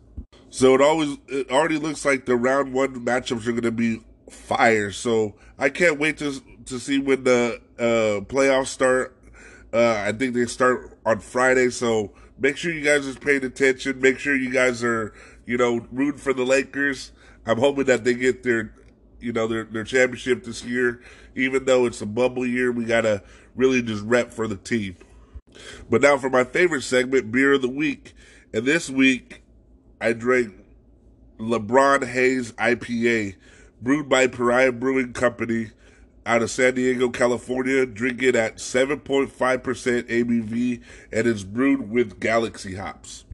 So 0.50 0.74
it 0.74 0.83
always 0.83 1.16
it 1.28 1.50
already 1.50 1.78
looks 1.78 2.05
like 2.05 2.26
the 2.26 2.37
round 2.37 2.74
one 2.74 3.02
matchups 3.07 3.46
are 3.46 3.52
going 3.52 3.62
to 3.62 3.70
be 3.70 4.02
fire. 4.32 4.92
So 4.92 5.34
I 5.58 5.68
can't 5.68 5.98
wait 5.98 6.18
to 6.18 6.40
to 6.66 6.78
see 6.78 6.98
when 6.98 7.24
the 7.24 7.60
uh, 7.78 8.24
playoffs 8.24 8.68
start. 8.68 9.16
Uh, 9.72 10.04
I 10.06 10.12
think 10.12 10.34
they 10.34 10.46
start 10.46 10.98
on 11.06 11.20
Friday, 11.20 11.70
so 11.70 12.12
Make 12.42 12.56
sure 12.56 12.72
you 12.72 12.82
guys 12.82 13.06
are 13.06 13.14
paying 13.14 13.44
attention. 13.44 14.00
Make 14.00 14.18
sure 14.18 14.34
you 14.34 14.50
guys 14.50 14.82
are, 14.82 15.14
you 15.46 15.56
know, 15.56 15.86
rooting 15.92 16.18
for 16.18 16.32
the 16.32 16.44
Lakers. 16.44 17.12
I'm 17.46 17.58
hoping 17.58 17.84
that 17.84 18.02
they 18.02 18.14
get 18.14 18.42
their, 18.42 18.74
you 19.20 19.32
know, 19.32 19.46
their, 19.46 19.62
their 19.62 19.84
championship 19.84 20.42
this 20.42 20.64
year. 20.64 21.00
Even 21.36 21.66
though 21.66 21.86
it's 21.86 22.02
a 22.02 22.06
bubble 22.06 22.44
year, 22.44 22.72
we 22.72 22.84
gotta 22.84 23.22
really 23.54 23.80
just 23.80 24.02
rep 24.02 24.32
for 24.32 24.48
the 24.48 24.56
team. 24.56 24.96
But 25.88 26.02
now 26.02 26.18
for 26.18 26.30
my 26.30 26.42
favorite 26.42 26.82
segment, 26.82 27.30
beer 27.30 27.52
of 27.52 27.62
the 27.62 27.68
week. 27.68 28.12
And 28.52 28.66
this 28.66 28.90
week, 28.90 29.44
I 30.00 30.12
drank 30.12 30.52
LeBron 31.38 32.08
Hayes 32.08 32.50
IPA, 32.54 33.36
brewed 33.82 34.08
by 34.08 34.26
Pariah 34.26 34.72
Brewing 34.72 35.12
Company 35.12 35.70
out 36.24 36.42
of 36.42 36.50
San 36.50 36.74
Diego, 36.74 37.10
California. 37.10 37.84
Drink 37.84 38.22
it 38.22 38.36
at 38.36 38.56
7.5% 38.56 39.30
ABV 39.32 40.82
and 41.12 41.26
it's 41.26 41.42
brewed 41.42 41.90
with 41.90 42.20
Galaxy 42.20 42.76
hops. 42.76 43.24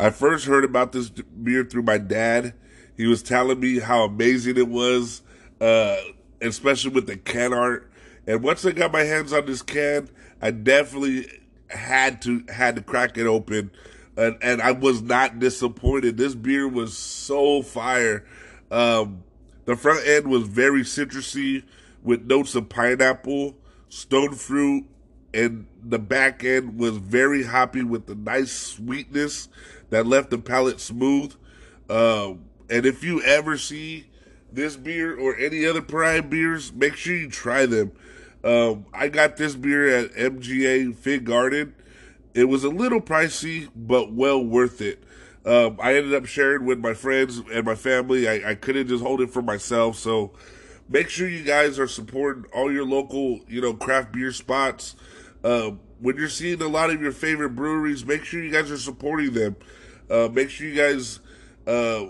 I 0.00 0.10
first 0.10 0.46
heard 0.46 0.64
about 0.64 0.92
this 0.92 1.10
beer 1.10 1.64
through 1.64 1.82
my 1.82 1.98
dad. 1.98 2.54
He 2.96 3.06
was 3.06 3.22
telling 3.22 3.60
me 3.60 3.78
how 3.78 4.04
amazing 4.04 4.56
it 4.56 4.68
was, 4.68 5.22
uh, 5.60 5.96
especially 6.40 6.90
with 6.90 7.06
the 7.06 7.16
can 7.16 7.52
art. 7.52 7.90
And 8.26 8.42
once 8.42 8.64
I 8.64 8.72
got 8.72 8.92
my 8.92 9.04
hands 9.04 9.32
on 9.32 9.46
this 9.46 9.62
can, 9.62 10.08
I 10.42 10.50
definitely 10.50 11.26
had 11.70 12.22
to 12.22 12.44
had 12.48 12.76
to 12.76 12.82
crack 12.82 13.16
it 13.18 13.26
open. 13.26 13.70
and, 14.16 14.36
and 14.42 14.60
I 14.60 14.72
was 14.72 15.00
not 15.02 15.38
disappointed. 15.38 16.16
This 16.16 16.34
beer 16.34 16.66
was 16.66 16.96
so 16.96 17.62
fire. 17.62 18.24
Um, 18.70 19.22
the 19.68 19.76
front 19.76 20.06
end 20.06 20.28
was 20.28 20.44
very 20.44 20.80
citrusy 20.80 21.62
with 22.02 22.24
notes 22.24 22.54
of 22.54 22.70
pineapple, 22.70 23.54
stone 23.90 24.32
fruit, 24.32 24.86
and 25.34 25.66
the 25.84 25.98
back 25.98 26.42
end 26.42 26.78
was 26.78 26.96
very 26.96 27.42
hoppy 27.42 27.82
with 27.82 28.06
the 28.06 28.14
nice 28.14 28.50
sweetness 28.50 29.50
that 29.90 30.06
left 30.06 30.30
the 30.30 30.38
palate 30.38 30.80
smooth. 30.80 31.34
Um, 31.90 32.46
and 32.70 32.86
if 32.86 33.04
you 33.04 33.22
ever 33.22 33.58
see 33.58 34.06
this 34.50 34.74
beer 34.74 35.14
or 35.14 35.36
any 35.36 35.66
other 35.66 35.82
Prime 35.82 36.30
beers, 36.30 36.72
make 36.72 36.96
sure 36.96 37.14
you 37.14 37.28
try 37.28 37.66
them. 37.66 37.92
Um, 38.42 38.86
I 38.94 39.08
got 39.08 39.36
this 39.36 39.54
beer 39.54 39.86
at 39.94 40.14
MGA 40.14 40.96
Fig 40.96 41.26
Garden. 41.26 41.74
It 42.32 42.44
was 42.44 42.64
a 42.64 42.70
little 42.70 43.02
pricey, 43.02 43.68
but 43.76 44.14
well 44.14 44.42
worth 44.42 44.80
it. 44.80 45.04
Um, 45.48 45.78
I 45.80 45.94
ended 45.94 46.12
up 46.12 46.26
sharing 46.26 46.66
with 46.66 46.78
my 46.78 46.92
friends 46.92 47.40
and 47.50 47.64
my 47.64 47.74
family. 47.74 48.28
I, 48.28 48.50
I 48.50 48.54
couldn't 48.54 48.88
just 48.88 49.02
hold 49.02 49.22
it 49.22 49.30
for 49.30 49.40
myself, 49.40 49.96
so 49.96 50.32
make 50.90 51.08
sure 51.08 51.26
you 51.26 51.42
guys 51.42 51.78
are 51.78 51.88
supporting 51.88 52.44
all 52.52 52.70
your 52.70 52.84
local, 52.84 53.40
you 53.48 53.62
know, 53.62 53.72
craft 53.72 54.12
beer 54.12 54.30
spots. 54.30 54.94
Uh, 55.42 55.70
when 56.00 56.18
you're 56.18 56.28
seeing 56.28 56.60
a 56.60 56.68
lot 56.68 56.90
of 56.90 57.00
your 57.00 57.12
favorite 57.12 57.56
breweries, 57.56 58.04
make 58.04 58.24
sure 58.24 58.44
you 58.44 58.52
guys 58.52 58.70
are 58.70 58.76
supporting 58.76 59.32
them. 59.32 59.56
Uh, 60.10 60.28
make 60.30 60.50
sure 60.50 60.66
you 60.66 60.74
guys 60.74 61.20
uh, 61.66 62.04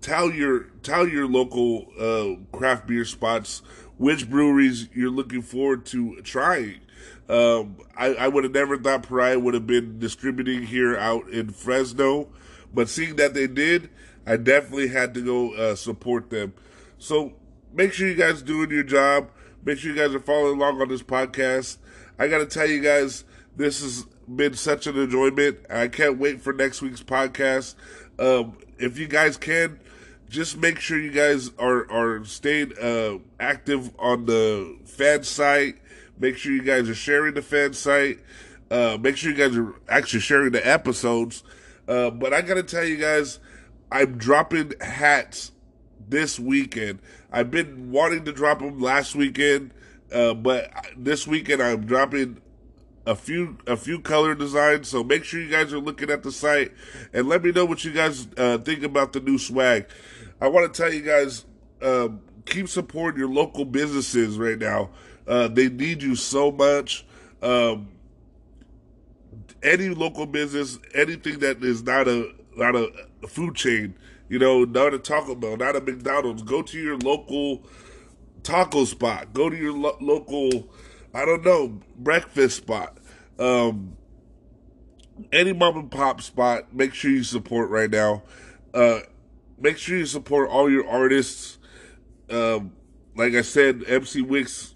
tell 0.00 0.30
your 0.30 0.70
tell 0.84 1.08
your 1.08 1.26
local 1.26 1.88
uh, 1.98 2.56
craft 2.56 2.86
beer 2.86 3.04
spots 3.04 3.62
which 3.96 4.30
breweries 4.30 4.88
you're 4.94 5.10
looking 5.10 5.42
forward 5.42 5.84
to 5.86 6.20
trying. 6.22 6.80
Um, 7.28 7.76
I, 7.96 8.14
I 8.14 8.28
would 8.28 8.44
have 8.44 8.54
never 8.54 8.78
thought 8.78 9.02
Pariah 9.02 9.38
would 9.38 9.54
have 9.54 9.66
been 9.66 9.98
distributing 9.98 10.62
here 10.62 10.96
out 10.96 11.28
in 11.28 11.50
Fresno, 11.50 12.28
but 12.72 12.88
seeing 12.88 13.16
that 13.16 13.34
they 13.34 13.46
did, 13.46 13.90
I 14.26 14.36
definitely 14.36 14.88
had 14.88 15.14
to 15.14 15.20
go 15.20 15.54
uh, 15.54 15.74
support 15.74 16.30
them. 16.30 16.54
So 16.98 17.34
make 17.72 17.92
sure 17.92 18.08
you 18.08 18.14
guys 18.14 18.42
doing 18.42 18.70
your 18.70 18.82
job. 18.82 19.30
Make 19.64 19.78
sure 19.78 19.92
you 19.92 19.96
guys 19.96 20.14
are 20.14 20.20
following 20.20 20.56
along 20.56 20.80
on 20.80 20.88
this 20.88 21.02
podcast. 21.02 21.78
I 22.18 22.28
got 22.28 22.38
to 22.38 22.46
tell 22.46 22.66
you 22.66 22.80
guys, 22.80 23.24
this 23.56 23.82
has 23.82 24.06
been 24.26 24.54
such 24.54 24.86
an 24.86 24.98
enjoyment. 24.98 25.58
I 25.68 25.88
can't 25.88 26.18
wait 26.18 26.40
for 26.40 26.52
next 26.52 26.80
week's 26.80 27.02
podcast. 27.02 27.74
Um, 28.18 28.56
if 28.78 28.98
you 28.98 29.06
guys 29.06 29.36
can, 29.36 29.80
just 30.28 30.58
make 30.58 30.78
sure 30.78 30.98
you 30.98 31.10
guys 31.10 31.50
are 31.58 31.90
are 31.90 32.24
staying 32.24 32.72
uh, 32.78 33.18
active 33.40 33.90
on 33.98 34.26
the 34.26 34.78
fan 34.84 35.24
site. 35.24 35.78
Make 36.18 36.36
sure 36.36 36.52
you 36.52 36.62
guys 36.62 36.88
are 36.88 36.94
sharing 36.94 37.34
the 37.34 37.42
fan 37.42 37.72
site. 37.72 38.20
Uh, 38.70 38.98
make 39.00 39.16
sure 39.16 39.30
you 39.30 39.36
guys 39.36 39.56
are 39.56 39.74
actually 39.88 40.20
sharing 40.20 40.52
the 40.52 40.66
episodes. 40.66 41.42
Uh, 41.86 42.10
but 42.10 42.34
I 42.34 42.42
gotta 42.42 42.62
tell 42.62 42.84
you 42.84 42.96
guys, 42.96 43.38
I'm 43.90 44.18
dropping 44.18 44.72
hats 44.80 45.52
this 46.08 46.38
weekend. 46.38 47.00
I've 47.32 47.50
been 47.50 47.90
wanting 47.90 48.24
to 48.24 48.32
drop 48.32 48.60
them 48.60 48.80
last 48.80 49.14
weekend, 49.14 49.72
uh, 50.12 50.34
but 50.34 50.70
this 50.96 51.26
weekend 51.26 51.62
I'm 51.62 51.86
dropping 51.86 52.40
a 53.06 53.14
few 53.14 53.56
a 53.66 53.76
few 53.76 54.00
color 54.00 54.34
designs. 54.34 54.88
So 54.88 55.02
make 55.02 55.24
sure 55.24 55.40
you 55.40 55.48
guys 55.50 55.72
are 55.72 55.78
looking 55.78 56.10
at 56.10 56.22
the 56.22 56.32
site 56.32 56.72
and 57.12 57.28
let 57.28 57.42
me 57.42 57.52
know 57.52 57.64
what 57.64 57.84
you 57.84 57.92
guys 57.92 58.28
uh, 58.36 58.58
think 58.58 58.82
about 58.82 59.14
the 59.14 59.20
new 59.20 59.38
swag. 59.38 59.86
I 60.40 60.48
want 60.48 60.72
to 60.72 60.82
tell 60.82 60.92
you 60.92 61.02
guys, 61.02 61.46
uh, 61.80 62.08
keep 62.44 62.68
supporting 62.68 63.18
your 63.18 63.30
local 63.30 63.64
businesses 63.64 64.38
right 64.38 64.58
now. 64.58 64.90
Uh, 65.28 65.48
they 65.48 65.68
need 65.68 66.02
you 66.02 66.16
so 66.16 66.50
much. 66.50 67.04
Um, 67.42 67.88
any 69.62 69.88
local 69.90 70.26
business, 70.26 70.78
anything 70.94 71.40
that 71.40 71.62
is 71.62 71.82
not 71.82 72.08
a 72.08 72.32
not 72.56 72.74
a 72.74 72.90
food 73.28 73.54
chain, 73.54 73.94
you 74.28 74.38
know, 74.38 74.64
not 74.64 74.94
a 74.94 74.98
Taco 74.98 75.34
Bell, 75.34 75.56
not 75.56 75.76
a 75.76 75.80
McDonald's. 75.80 76.42
Go 76.42 76.62
to 76.62 76.78
your 76.78 76.96
local 76.96 77.62
taco 78.42 78.84
spot. 78.84 79.32
Go 79.32 79.50
to 79.50 79.56
your 79.56 79.72
lo- 79.72 79.98
local, 80.00 80.70
I 81.14 81.24
don't 81.24 81.44
know, 81.44 81.80
breakfast 81.96 82.56
spot. 82.56 82.98
Um, 83.38 83.96
any 85.32 85.52
mom 85.52 85.76
and 85.76 85.90
pop 85.90 86.22
spot. 86.22 86.74
Make 86.74 86.94
sure 86.94 87.10
you 87.10 87.24
support 87.24 87.70
right 87.70 87.90
now. 87.90 88.22
Uh, 88.72 89.00
make 89.58 89.78
sure 89.78 89.98
you 89.98 90.06
support 90.06 90.48
all 90.48 90.70
your 90.70 90.88
artists. 90.88 91.58
Um, 92.30 92.72
like 93.16 93.34
I 93.34 93.42
said, 93.42 93.84
MC 93.86 94.22
Wicks. 94.22 94.74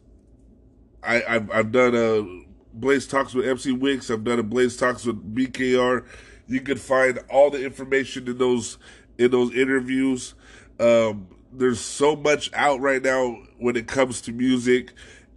I, 1.03 1.21
have 1.27 1.51
I've 1.51 1.73
done 1.73 1.95
a 1.95 2.43
Blaze 2.75 3.07
Talks 3.07 3.35
with 3.35 3.47
MC 3.47 3.73
Wicks. 3.73 4.11
I've 4.11 4.25
done 4.25 4.38
a 4.38 4.43
Blaze 4.43 4.77
Talks 4.77 5.05
with 5.05 5.35
BKR. 5.35 6.05
You 6.47 6.61
can 6.61 6.79
find 6.79 7.21
all 7.31 7.51
the 7.51 7.65
information 7.65 8.29
in 8.29 8.38
those 8.38 8.79
in 9.19 9.31
those 9.31 9.55
interviews. 9.55 10.35
Um, 10.81 11.29
there's 11.53 11.81
so 11.81 12.17
much 12.17 12.51
out 12.55 12.81
right 12.81 13.03
now 13.03 13.37
when 13.59 13.77
it 13.77 13.87
comes 13.87 14.21
to 14.23 14.33
music. 14.33 14.93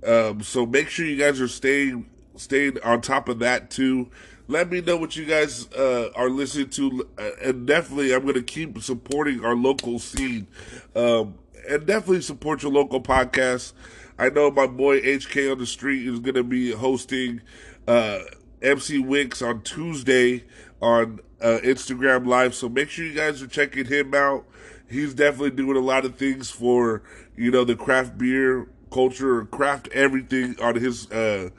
Um, 0.05 0.41
so 0.41 0.65
make 0.65 0.89
sure 0.89 1.05
you 1.05 1.17
guys 1.17 1.41
are 1.41 1.47
staying 1.47 2.09
staying 2.35 2.81
on 2.83 3.01
top 3.01 3.29
of 3.29 3.39
that 3.39 3.69
too. 3.69 4.09
Let 4.47 4.69
me 4.71 4.81
know 4.81 4.97
what 4.97 5.15
you 5.15 5.25
guys 5.25 5.71
uh, 5.73 6.09
are 6.15 6.29
listening 6.29 6.69
to, 6.71 7.09
uh, 7.17 7.29
and 7.43 7.65
definitely 7.65 8.13
I'm 8.13 8.21
going 8.21 8.35
to 8.35 8.43
keep 8.43 8.79
supporting 8.79 9.43
our 9.43 9.55
local 9.55 9.97
scene, 9.97 10.47
um, 10.95 11.35
and 11.67 11.87
definitely 11.87 12.21
support 12.21 12.61
your 12.61 12.71
local 12.71 13.01
podcast. 13.01 13.73
I 14.17 14.29
know 14.29 14.49
my 14.49 14.67
boy 14.67 15.01
HK 15.01 15.51
on 15.51 15.57
the 15.59 15.65
street 15.65 16.07
is 16.07 16.19
going 16.19 16.35
to 16.35 16.43
be 16.43 16.71
hosting 16.71 17.41
uh, 17.87 18.19
MC 18.61 18.99
Wicks 18.99 19.41
on 19.41 19.61
Tuesday 19.61 20.43
on 20.81 21.19
uh, 21.41 21.59
Instagram 21.63 22.25
Live, 22.25 22.55
so 22.55 22.69
make 22.69 22.89
sure 22.89 23.05
you 23.05 23.13
guys 23.13 23.41
are 23.41 23.47
checking 23.47 23.85
him 23.85 24.13
out. 24.13 24.45
He's 24.89 25.13
definitely 25.13 25.51
doing 25.51 25.75
a 25.77 25.81
lot 25.81 26.05
of 26.05 26.15
things 26.15 26.49
for 26.49 27.03
you 27.35 27.51
know 27.51 27.63
the 27.63 27.75
craft 27.75 28.17
beer 28.17 28.67
culture, 28.91 29.43
craft 29.45 29.89
everything 29.89 30.55
on 30.61 30.75
his 30.75 31.11
uh, 31.11 31.49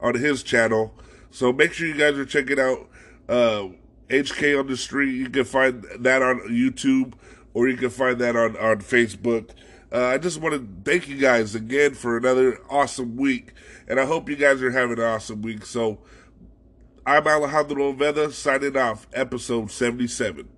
on 0.00 0.14
his 0.14 0.42
channel. 0.42 0.94
So 1.30 1.52
make 1.52 1.72
sure 1.74 1.86
you 1.86 1.98
guys 1.98 2.16
are 2.16 2.24
checking 2.24 2.58
out 2.58 2.88
uh, 3.28 3.68
HK 4.08 4.58
on 4.58 4.66
the 4.66 4.76
Street. 4.76 5.14
You 5.14 5.28
can 5.28 5.44
find 5.44 5.84
that 5.98 6.22
on 6.22 6.40
YouTube 6.48 7.12
or 7.52 7.68
you 7.68 7.76
can 7.76 7.90
find 7.90 8.18
that 8.18 8.36
on, 8.36 8.56
on 8.56 8.78
Facebook. 8.78 9.50
Uh, 9.96 10.08
I 10.08 10.18
just 10.18 10.42
want 10.42 10.54
to 10.54 10.68
thank 10.84 11.08
you 11.08 11.16
guys 11.16 11.54
again 11.54 11.94
for 11.94 12.18
another 12.18 12.60
awesome 12.68 13.16
week. 13.16 13.54
And 13.88 13.98
I 13.98 14.04
hope 14.04 14.28
you 14.28 14.36
guys 14.36 14.62
are 14.62 14.70
having 14.70 14.98
an 14.98 15.04
awesome 15.04 15.40
week. 15.40 15.64
So 15.64 16.00
I'm 17.06 17.26
Alejandro 17.26 17.94
Oveda 17.94 18.30
signing 18.30 18.76
off, 18.76 19.06
episode 19.14 19.70
77. 19.70 20.50